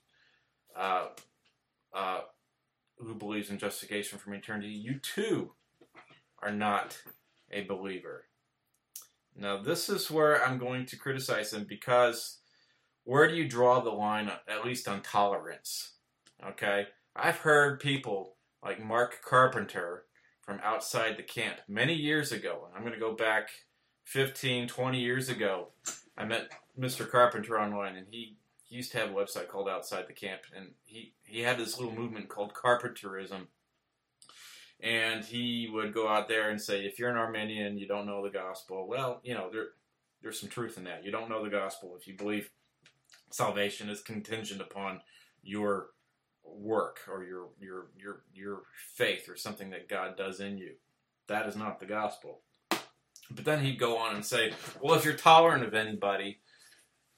uh, 0.76 1.08
uh, 1.94 2.22
who 3.04 3.16
believes 3.16 3.50
in 3.50 3.58
justification 3.58 4.20
from 4.20 4.34
eternity, 4.34 4.70
you 4.70 5.00
too 5.00 5.52
are 6.42 6.52
not 6.52 6.98
a 7.52 7.64
believer. 7.64 8.26
Now, 9.36 9.62
this 9.62 9.90
is 9.90 10.12
where 10.12 10.44
I'm 10.44 10.58
going 10.58 10.86
to 10.88 10.98
criticize 10.98 11.54
him 11.54 11.66
because 11.68 12.40
where 13.04 13.28
do 13.28 13.36
you 13.36 13.48
draw 13.48 13.80
the 13.80 13.92
line, 13.92 14.32
at 14.48 14.66
least 14.66 14.88
on 14.88 15.02
tolerance? 15.02 15.94
Okay, 16.46 16.88
I've 17.16 17.38
heard 17.38 17.80
people 17.80 18.36
like 18.64 18.84
Marc 18.84 19.22
Carpenter 19.22 20.06
from 20.42 20.60
outside 20.64 21.18
the 21.18 21.24
camp 21.24 21.58
many 21.68 21.94
years 21.94 22.32
ago. 22.32 22.66
and 22.66 22.76
I'm 22.76 22.82
going 22.82 22.94
to 22.94 23.00
go 23.00 23.14
back 23.14 23.50
15, 24.06 24.68
20 24.68 25.00
years 25.00 25.30
ago. 25.30 25.70
I 26.18 26.26
met 26.26 26.52
Mr. 26.80 27.10
Carpenter 27.10 27.60
online, 27.60 27.96
and 27.96 28.08
he, 28.12 28.38
he 28.72 28.78
used 28.78 28.94
to 28.94 29.00
have 29.00 29.10
a 29.10 29.14
website 29.14 29.50
called 29.50 29.68
Outside 29.68 30.06
the 30.08 30.14
Camp, 30.14 30.44
and 30.56 30.70
he, 30.86 31.14
he 31.24 31.42
had 31.42 31.58
this 31.58 31.78
little 31.78 31.94
movement 31.94 32.30
called 32.30 32.54
Carpenterism. 32.54 33.48
And 34.80 35.26
he 35.26 35.70
would 35.70 35.94
go 35.94 36.08
out 36.08 36.30
there 36.30 36.50
and 36.50 36.60
say, 36.60 36.86
if 36.86 36.98
you're 36.98 37.10
an 37.10 37.18
Arminian, 37.18 37.78
you 37.78 37.86
don't 37.86 38.06
know 38.06 38.24
the 38.24 38.30
gospel. 38.30 38.88
Well, 38.88 39.20
you 39.24 39.34
know, 39.34 39.50
there, 39.52 39.66
there's 40.22 40.40
some 40.40 40.48
truth 40.48 40.78
in 40.78 40.86
that. 40.86 41.04
You 41.04 41.12
don't 41.12 41.30
know 41.30 41.44
the 41.44 41.50
gospel 41.50 41.98
if 42.00 42.08
you 42.08 42.16
believe 42.16 42.50
salvation 43.30 43.90
is 43.90 44.00
contingent 44.00 44.62
upon 44.62 45.02
your 45.44 45.88
work 46.46 47.00
or 47.12 47.26
your 47.26 47.50
your 47.60 47.88
your 48.02 48.24
your 48.34 48.62
faith 48.96 49.28
or 49.28 49.36
something 49.36 49.70
that 49.72 49.90
God 49.90 50.16
does 50.16 50.40
in 50.40 50.58
you. 50.58 50.76
That 51.28 51.46
is 51.46 51.58
not 51.58 51.82
the 51.82 51.86
gospel. 51.86 52.40
But 52.70 53.44
then 53.44 53.66
he'd 53.66 53.80
go 53.80 53.98
on 53.98 54.16
and 54.16 54.26
say, 54.26 54.54
well, 54.82 54.96
if 54.96 55.04
you're 55.04 55.14
tolerant 55.14 55.66
of 55.66 55.74
anybody, 55.74 56.40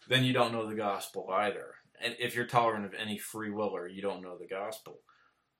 then 0.08 0.24
you 0.24 0.34
don't 0.34 0.52
know 0.52 0.68
the 0.68 0.76
gospel 0.76 1.30
either. 1.32 1.76
and 2.02 2.16
if 2.20 2.36
you're 2.36 2.46
tolerant 2.46 2.86
of 2.86 2.94
any 2.94 3.18
free 3.18 3.50
willer, 3.50 3.88
you 3.88 4.02
don't 4.02 4.22
know 4.22 4.38
the 4.38 4.48
gospel. 4.48 5.00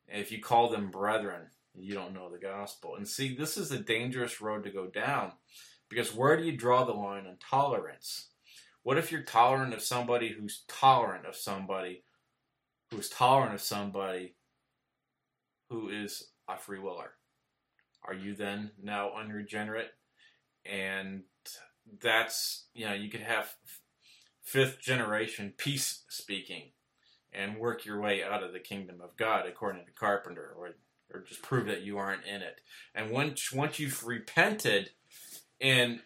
If 0.08 0.32
you 0.32 0.42
call 0.42 0.70
them 0.70 0.92
brethren, 0.92 1.48
you 1.76 1.94
don't 1.94 2.14
know 2.14 2.30
the 2.30 2.40
gospel. 2.40 2.96
And 2.96 3.08
see, 3.08 3.36
this 3.36 3.58
is 3.58 3.72
a 3.72 3.80
dangerous 3.80 4.42
road 4.42 4.64
to 4.64 4.70
go 4.70 4.88
down 4.88 5.32
because 5.90 6.14
where 6.14 6.38
do 6.38 6.44
you 6.44 6.58
draw 6.58 6.84
the 6.84 6.94
line 6.94 7.26
on 7.28 7.38
tolerance? 7.38 8.30
What 8.84 8.98
if 8.98 9.12
you're 9.12 9.24
tolerant 9.24 9.74
of 9.74 9.82
somebody 9.82 10.30
who's 10.30 10.64
tolerant 10.68 11.26
of 11.26 11.36
somebody 11.36 12.04
who's 12.92 13.10
tolerant 13.10 13.56
of 13.56 13.62
somebody 13.62 14.36
who 15.70 15.90
is 15.90 16.28
a 16.50 16.58
free 16.58 16.80
willer? 16.80 17.12
Are 18.06 18.14
you 18.14 18.36
then 18.36 18.72
now 18.82 19.12
unregenerate? 19.16 19.92
And 20.66 21.24
that's, 22.02 22.66
you 22.74 22.86
know, 22.86 22.94
you 22.94 23.10
could 23.10 23.22
have 23.22 23.54
fifth 24.44 24.80
generation 24.80 25.54
peace 25.58 26.04
speaking 26.10 26.72
and 27.32 27.58
work 27.58 27.86
your 27.86 28.00
way 28.00 28.24
out 28.24 28.44
of 28.44 28.54
the 28.54 28.60
kingdom 28.60 29.02
of 29.02 29.18
God 29.18 29.46
according 29.48 29.86
to 29.86 29.92
Carpenter 29.92 30.54
or 30.58 30.76
or 31.14 31.22
just 31.22 31.44
prove 31.44 31.68
that 31.68 31.84
you 31.84 31.98
aren't 31.98 32.26
in 32.26 32.42
it. 32.42 32.62
And 32.96 33.12
once 33.12 33.52
once 33.52 33.80
you've 33.80 34.06
repented 34.06 34.92
in 35.60 36.02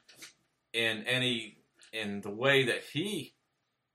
in 0.73 1.04
any 1.04 1.58
in 1.93 2.21
the 2.21 2.30
way 2.30 2.65
that 2.65 2.84
he 2.93 3.34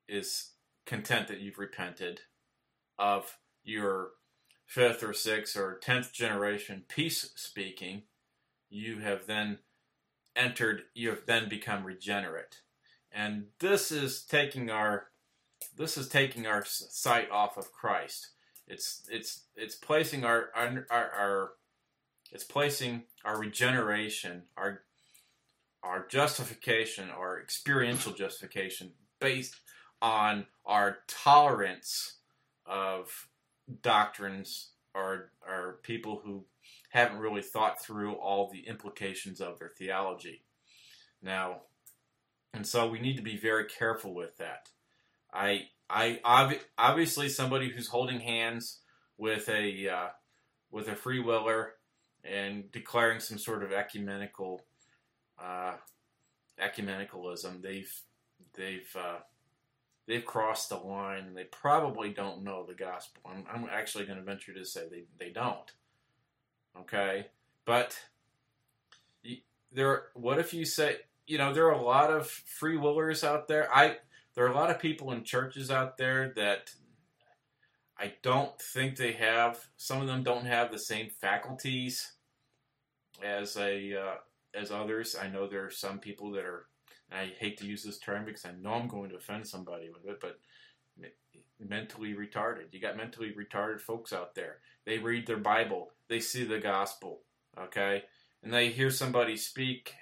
is 0.09 0.53
content 0.87 1.29
that 1.29 1.41
you've 1.41 1.59
repented 1.59 2.21
of 2.99 3.39
your 3.65 4.11
fifth 4.67 5.03
or 5.03 5.13
sixth 5.13 5.57
or 5.57 5.79
tenth 5.79 6.13
generation 6.13 6.85
peace 6.89 7.31
speaking, 7.37 8.03
you 8.71 9.01
have 9.01 9.27
then 9.27 9.59
entered, 10.35 10.83
you 10.95 11.11
have 11.11 11.27
then 11.27 11.49
become 11.49 11.85
regenerate. 11.85 12.63
And 13.15 13.47
this 13.59 13.93
is 13.93 14.23
taking 14.23 14.71
our 14.71 15.09
this 15.77 15.97
is 15.97 16.09
taking 16.09 16.47
our 16.47 16.65
sight 16.65 17.31
off 17.31 17.57
of 17.57 17.73
Christ. 17.73 18.29
It's 18.67 19.03
it's 19.11 19.45
it's 19.57 19.75
placing 19.75 20.25
our 20.25 20.51
our, 20.55 20.87
our, 20.91 21.51
it's 22.31 22.45
placing 22.45 23.05
our 23.25 23.39
regeneration, 23.39 24.43
our 24.57 24.83
our 25.83 26.07
justification, 26.07 27.11
our 27.11 27.41
experiential 27.41 28.13
justification 28.13 28.93
based 29.21 29.57
on 30.01 30.47
our 30.65 30.99
tolerance 31.07 32.17
of 32.67 33.29
doctrines 33.83 34.71
or, 34.95 35.31
or 35.47 35.79
people 35.83 36.21
who 36.25 36.45
haven't 36.91 37.19
really 37.19 37.43
thought 37.43 37.83
through 37.83 38.15
all 38.15 38.51
the 38.51 38.67
implications 38.69 39.41
of 39.41 39.59
their 39.59 39.71
theology. 39.71 40.43
Now, 41.23 41.63
and 42.55 42.67
so 42.67 42.89
we 42.89 42.99
need 42.99 43.17
to 43.17 43.23
be 43.23 43.37
very 43.37 43.65
careful 43.65 44.15
with 44.15 44.37
that. 44.39 44.69
I, 45.33 45.69
I 45.89 46.21
ob- 46.25 46.61
obviously 46.77 47.29
somebody 47.29 47.71
who's 47.71 47.89
holding 47.89 48.21
hands 48.21 48.81
with 49.17 49.49
a 49.49 49.89
uh, 49.89 50.09
with 50.71 50.89
a 50.89 50.97
free 50.97 51.21
willer 51.21 51.75
and 52.25 52.71
declaring 52.73 53.21
some 53.21 53.39
sort 53.39 53.63
of 53.63 53.73
ecumenical 53.73 54.63
uh, 55.43 55.75
ecumenicalism. 56.61 57.63
They've 57.63 57.93
they've 58.55 58.97
uh, 58.99 59.21
they've 60.07 60.25
crossed 60.25 60.69
the 60.69 60.77
line 60.77 61.25
and 61.25 61.37
they 61.37 61.45
probably 61.45 62.11
don't 62.11 62.43
know 62.43 62.65
the 62.67 62.75
gospel. 62.75 63.23
I'm, 63.27 63.45
I'm 63.53 63.69
actually 63.71 64.05
going 64.05 64.19
to 64.19 64.25
venture 64.25 64.53
to 64.55 64.65
say 64.65 64.83
they, 64.91 65.05
they 65.19 65.31
don't. 65.31 65.71
Okay, 66.79 67.27
but 67.65 67.99
there. 69.71 70.05
What 70.15 70.39
if 70.39 70.55
you 70.55 70.65
say 70.65 70.97
you 71.27 71.39
know 71.39 71.53
there 71.53 71.67
are 71.67 71.73
a 71.73 71.83
lot 71.83 72.11
of 72.11 72.29
free 72.29 72.77
willers 72.77 73.25
out 73.25 73.49
there. 73.49 73.73
I 73.75 73.97
there 74.35 74.45
are 74.45 74.51
a 74.51 74.55
lot 74.55 74.71
of 74.71 74.79
people 74.79 75.13
in 75.13 75.25
churches 75.25 75.71
out 75.71 75.97
there 75.97 76.33
that 76.37 76.71
I 77.99 78.15
don't 78.23 78.59
think 78.61 78.97
they 78.97 79.13
have. 79.13 79.67
Some 79.77 80.01
of 80.01 80.07
them 80.07 80.23
don't 80.23 80.47
have 80.47 80.73
the 80.73 80.79
same 80.79 81.11
faculties 81.21 82.13
as 83.23 83.57
a 83.57 83.97
uh, 83.97 84.15
as 84.55 84.71
others. 84.71 85.17
I 85.21 85.29
know 85.29 85.47
there 85.47 85.67
are 85.67 85.71
some 85.71 85.99
people 85.99 86.33
that 86.33 86.45
are. 86.45 86.67
I 87.15 87.31
hate 87.39 87.59
to 87.59 87.67
use 87.67 87.83
this 87.83 87.99
term 87.99 88.25
because 88.25 88.47
I 88.47 88.53
know 88.53 88.73
I'm 88.73 88.89
going 88.89 89.11
to 89.11 89.17
offend 89.17 89.47
somebody 89.47 89.91
with 89.91 90.11
it, 90.11 90.19
but 90.19 90.39
mentally 91.69 92.15
retarded. 92.15 92.73
You 92.73 92.81
got 92.81 92.97
mentally 92.97 93.33
retarded 93.33 93.81
folks 93.81 94.13
out 94.13 94.35
there. 94.35 94.59
They 94.85 94.99
read 94.99 95.27
their 95.27 95.37
Bible, 95.37 95.91
they 96.09 96.21
see 96.21 96.45
the 96.45 96.59
gospel, 96.59 97.21
okay, 97.59 98.05
and 98.43 98.53
they 98.53 98.69
hear 98.69 98.91
somebody 98.91 99.37
speak 99.37 99.95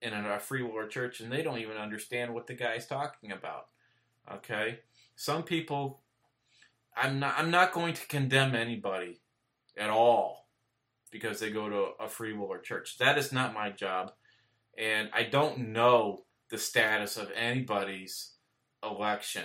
in 0.00 0.12
a 0.12 0.38
free 0.38 0.62
will 0.62 0.86
church, 0.86 1.20
and 1.20 1.32
they 1.32 1.42
don't 1.42 1.58
even 1.58 1.76
understand 1.76 2.34
what 2.34 2.46
the 2.46 2.54
guy's 2.54 2.86
talking 2.86 3.32
about. 3.32 3.66
Okay, 4.32 4.80
some 5.16 5.42
people. 5.42 6.00
I'm 6.96 7.20
not. 7.20 7.34
I'm 7.38 7.50
not 7.50 7.72
going 7.72 7.94
to 7.94 8.06
condemn 8.06 8.54
anybody 8.54 9.20
at 9.76 9.90
all 9.90 10.48
because 11.10 11.40
they 11.40 11.50
go 11.50 11.68
to 11.68 12.04
a 12.04 12.08
free 12.08 12.32
will 12.32 12.58
church. 12.58 12.98
That 12.98 13.18
is 13.18 13.32
not 13.32 13.54
my 13.54 13.70
job. 13.70 14.12
And 14.76 15.08
I 15.12 15.24
don't 15.24 15.72
know 15.72 16.24
the 16.50 16.58
status 16.58 17.16
of 17.16 17.30
anybody's 17.34 18.32
election. 18.82 19.44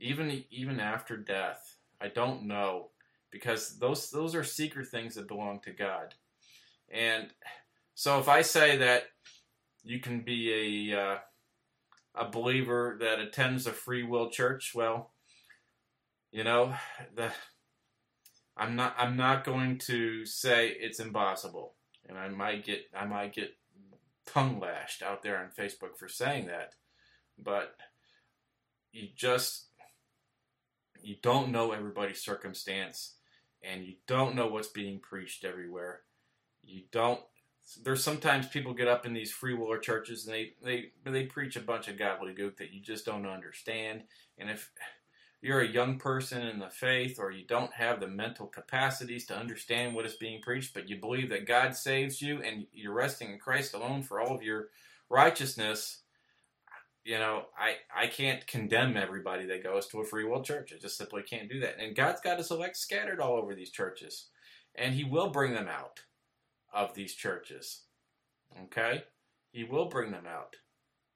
Even 0.00 0.44
even 0.50 0.80
after 0.80 1.16
death. 1.16 1.76
I 2.00 2.08
don't 2.08 2.44
know 2.44 2.90
because 3.30 3.78
those 3.78 4.10
those 4.10 4.34
are 4.34 4.44
secret 4.44 4.88
things 4.88 5.14
that 5.16 5.28
belong 5.28 5.60
to 5.60 5.72
God. 5.72 6.14
And 6.90 7.28
so 7.98 8.20
if 8.20 8.28
I 8.28 8.42
say 8.42 8.76
that 8.76 9.06
you 9.82 9.98
can 9.98 10.20
be 10.20 10.92
a 10.92 11.00
uh, 11.00 11.18
a 12.14 12.30
believer 12.30 12.96
that 13.00 13.18
attends 13.18 13.66
a 13.66 13.72
free 13.72 14.04
will 14.04 14.30
church, 14.30 14.70
well, 14.72 15.10
you 16.30 16.44
know, 16.44 16.74
the 17.16 17.32
I'm 18.56 18.76
not 18.76 18.94
I'm 18.96 19.16
not 19.16 19.42
going 19.42 19.78
to 19.86 20.24
say 20.24 20.68
it's 20.68 21.00
impossible, 21.00 21.74
and 22.08 22.16
I 22.16 22.28
might 22.28 22.64
get 22.64 22.82
I 22.96 23.04
might 23.04 23.34
get 23.34 23.56
tongue 24.26 24.60
lashed 24.60 25.02
out 25.02 25.24
there 25.24 25.38
on 25.38 25.50
Facebook 25.50 25.96
for 25.98 26.06
saying 26.06 26.46
that, 26.46 26.74
but 27.36 27.74
you 28.92 29.08
just 29.16 29.70
you 31.02 31.16
don't 31.20 31.50
know 31.50 31.72
everybody's 31.72 32.22
circumstance, 32.22 33.16
and 33.60 33.84
you 33.84 33.94
don't 34.06 34.36
know 34.36 34.46
what's 34.46 34.68
being 34.68 35.00
preached 35.00 35.44
everywhere. 35.44 36.02
You 36.62 36.82
don't. 36.92 37.18
There's 37.82 38.02
sometimes 38.02 38.48
people 38.48 38.72
get 38.72 38.88
up 38.88 39.04
in 39.04 39.12
these 39.12 39.30
free 39.30 39.54
willer 39.54 39.78
churches 39.78 40.26
and 40.26 40.34
they 40.34 40.52
they 40.62 40.92
they 41.04 41.24
preach 41.24 41.56
a 41.56 41.60
bunch 41.60 41.88
of 41.88 41.96
gobbledygook 41.96 42.56
that 42.56 42.72
you 42.72 42.80
just 42.80 43.04
don't 43.04 43.26
understand, 43.26 44.04
and 44.38 44.50
if 44.50 44.70
you're 45.40 45.60
a 45.60 45.68
young 45.68 45.98
person 45.98 46.42
in 46.42 46.58
the 46.58 46.68
faith 46.68 47.18
or 47.18 47.30
you 47.30 47.46
don't 47.46 47.72
have 47.72 48.00
the 48.00 48.08
mental 48.08 48.46
capacities 48.46 49.24
to 49.26 49.36
understand 49.36 49.94
what 49.94 50.06
is 50.06 50.14
being 50.14 50.40
preached, 50.42 50.74
but 50.74 50.88
you 50.88 50.96
believe 50.96 51.30
that 51.30 51.46
God 51.46 51.76
saves 51.76 52.20
you 52.20 52.42
and 52.42 52.66
you're 52.72 52.92
resting 52.92 53.32
in 53.32 53.38
Christ 53.38 53.74
alone 53.74 54.02
for 54.02 54.20
all 54.20 54.34
of 54.34 54.42
your 54.42 54.68
righteousness, 55.08 55.98
you 57.04 57.18
know, 57.18 57.44
I, 57.56 57.76
I 57.96 58.08
can't 58.08 58.46
condemn 58.46 58.96
everybody 58.96 59.46
that 59.46 59.62
goes 59.62 59.86
to 59.88 60.00
a 60.00 60.04
free 60.04 60.24
will 60.24 60.42
church. 60.42 60.72
I 60.74 60.78
just 60.78 60.98
simply 60.98 61.22
can't 61.22 61.48
do 61.48 61.60
that. 61.60 61.78
And 61.78 61.94
God's 61.94 62.20
got 62.20 62.38
his 62.38 62.50
elect 62.50 62.76
scattered 62.76 63.20
all 63.20 63.36
over 63.36 63.54
these 63.54 63.70
churches. 63.70 64.26
And 64.74 64.94
he 64.94 65.04
will 65.04 65.30
bring 65.30 65.54
them 65.54 65.68
out 65.68 66.00
of 66.72 66.94
these 66.94 67.14
churches. 67.14 67.82
Okay? 68.64 69.04
He 69.50 69.64
will 69.64 69.86
bring 69.86 70.10
them 70.10 70.26
out. 70.26 70.56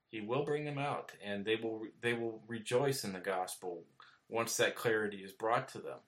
He 0.08 0.20
will 0.20 0.44
bring 0.44 0.64
them 0.64 0.78
out, 0.78 1.12
and 1.24 1.44
they 1.44 1.56
will 1.56 1.86
they 2.02 2.12
will 2.12 2.42
rejoice 2.46 3.02
in 3.02 3.14
the 3.14 3.18
gospel 3.18 3.84
once 4.28 4.56
that 4.58 4.76
clarity 4.76 5.18
is 5.18 5.32
brought 5.32 5.68
to 5.68 5.78
them. 5.78 5.98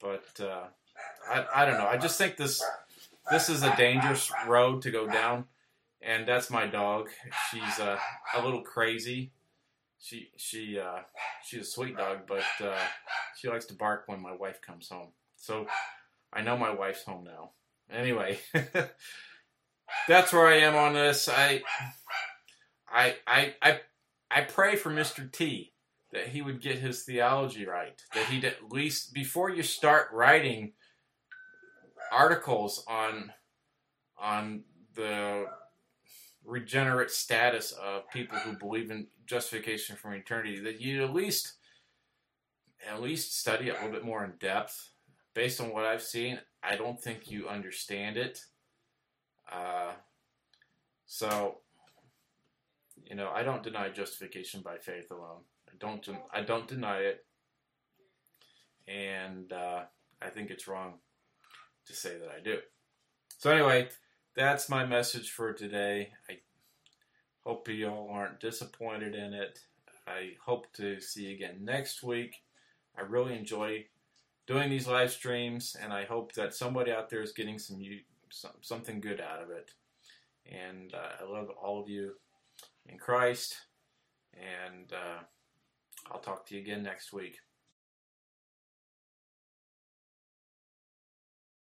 But 0.00 0.38
uh, 0.38 0.66
I, 1.28 1.62
I 1.62 1.64
don't 1.64 1.78
know. 1.78 1.86
I 1.86 1.96
just 1.96 2.18
think 2.18 2.36
this 2.36 2.62
this 3.30 3.48
is 3.48 3.62
a 3.62 3.74
dangerous 3.76 4.30
road 4.46 4.82
to 4.82 4.90
go 4.90 5.06
down, 5.06 5.46
and 6.02 6.28
that's 6.28 6.50
my 6.50 6.66
dog. 6.66 7.08
She's 7.50 7.80
uh, 7.80 7.98
a 8.34 8.44
little 8.44 8.62
crazy. 8.62 9.32
She 9.98 10.28
she 10.36 10.78
uh, 10.78 11.00
she's 11.42 11.62
a 11.62 11.64
sweet 11.64 11.96
dog, 11.96 12.26
but 12.28 12.44
uh, 12.62 12.78
she 13.38 13.48
likes 13.48 13.64
to 13.66 13.74
bark 13.74 14.04
when 14.06 14.20
my 14.20 14.32
wife 14.32 14.60
comes 14.60 14.90
home. 14.90 15.08
So 15.36 15.66
I 16.32 16.42
know 16.42 16.56
my 16.56 16.70
wife's 16.70 17.04
home 17.04 17.24
now. 17.24 17.52
Anyway, 17.90 18.38
that's 20.08 20.32
where 20.32 20.46
I 20.46 20.58
am 20.58 20.74
on 20.74 20.94
this. 20.94 21.28
I 21.28 21.62
I 22.90 23.16
I 23.26 23.54
I 23.62 23.80
I 24.30 24.40
pray 24.42 24.76
for 24.76 24.90
Mr. 24.90 25.30
T 25.30 25.72
that 26.12 26.28
he 26.28 26.42
would 26.42 26.60
get 26.60 26.78
his 26.78 27.02
theology 27.02 27.66
right. 27.66 28.00
That 28.14 28.26
he'd 28.26 28.44
at 28.44 28.72
least, 28.72 29.12
before 29.12 29.50
you 29.50 29.62
start 29.62 30.08
writing 30.12 30.72
articles 32.12 32.84
on 32.88 33.32
on 34.18 34.64
the 34.94 35.46
regenerate 36.44 37.10
status 37.10 37.72
of 37.72 38.08
people 38.10 38.38
who 38.38 38.56
believe 38.56 38.90
in 38.90 39.08
justification 39.26 39.96
from 39.96 40.14
eternity, 40.14 40.60
that 40.60 40.80
you 40.80 41.04
at 41.04 41.12
least 41.12 41.54
at 42.88 43.02
least 43.02 43.38
study 43.38 43.68
it 43.68 43.72
a 43.72 43.74
little 43.74 43.90
bit 43.90 44.04
more 44.04 44.24
in 44.24 44.32
depth. 44.38 44.90
Based 45.34 45.60
on 45.60 45.70
what 45.70 45.84
I've 45.84 46.02
seen, 46.02 46.40
I 46.68 46.76
don't 46.76 47.00
think 47.00 47.30
you 47.30 47.48
understand 47.48 48.16
it. 48.16 48.44
Uh, 49.50 49.92
so, 51.06 51.58
you 53.04 53.14
know, 53.14 53.30
I 53.32 53.42
don't 53.42 53.62
deny 53.62 53.88
justification 53.88 54.62
by 54.62 54.78
faith 54.78 55.10
alone. 55.10 55.42
I 55.68 55.76
don't 55.78 56.08
I 56.32 56.40
don't 56.42 56.66
deny 56.66 56.98
it, 56.98 57.24
and 58.88 59.52
uh, 59.52 59.82
I 60.20 60.28
think 60.28 60.50
it's 60.50 60.66
wrong 60.66 60.94
to 61.86 61.92
say 61.94 62.18
that 62.18 62.28
I 62.28 62.42
do. 62.42 62.58
So 63.38 63.50
anyway, 63.50 63.88
that's 64.34 64.68
my 64.68 64.84
message 64.84 65.30
for 65.30 65.52
today. 65.52 66.10
I 66.28 66.38
hope 67.44 67.68
you 67.68 67.88
all 67.88 68.08
aren't 68.10 68.40
disappointed 68.40 69.14
in 69.14 69.34
it. 69.34 69.60
I 70.06 70.32
hope 70.44 70.72
to 70.74 71.00
see 71.00 71.26
you 71.26 71.34
again 71.34 71.58
next 71.62 72.02
week. 72.02 72.42
I 72.98 73.02
really 73.02 73.36
enjoy 73.36 73.84
doing 74.46 74.70
these 74.70 74.86
live 74.86 75.10
streams, 75.10 75.76
and 75.80 75.92
I 75.92 76.04
hope 76.04 76.32
that 76.34 76.54
somebody 76.54 76.92
out 76.92 77.10
there 77.10 77.22
is 77.22 77.32
getting 77.32 77.58
some, 77.58 77.80
some 78.30 78.52
something 78.60 79.00
good 79.00 79.20
out 79.20 79.42
of 79.42 79.50
it. 79.50 79.72
And 80.46 80.94
uh, 80.94 81.24
I 81.24 81.30
love 81.30 81.48
all 81.60 81.80
of 81.80 81.88
you 81.88 82.12
in 82.88 82.98
Christ, 82.98 83.56
and 84.34 84.92
uh, 84.92 85.22
I'll 86.10 86.20
talk 86.20 86.46
to 86.46 86.54
you 86.54 86.60
again 86.60 86.82
next 86.82 87.12
week. 87.12 87.38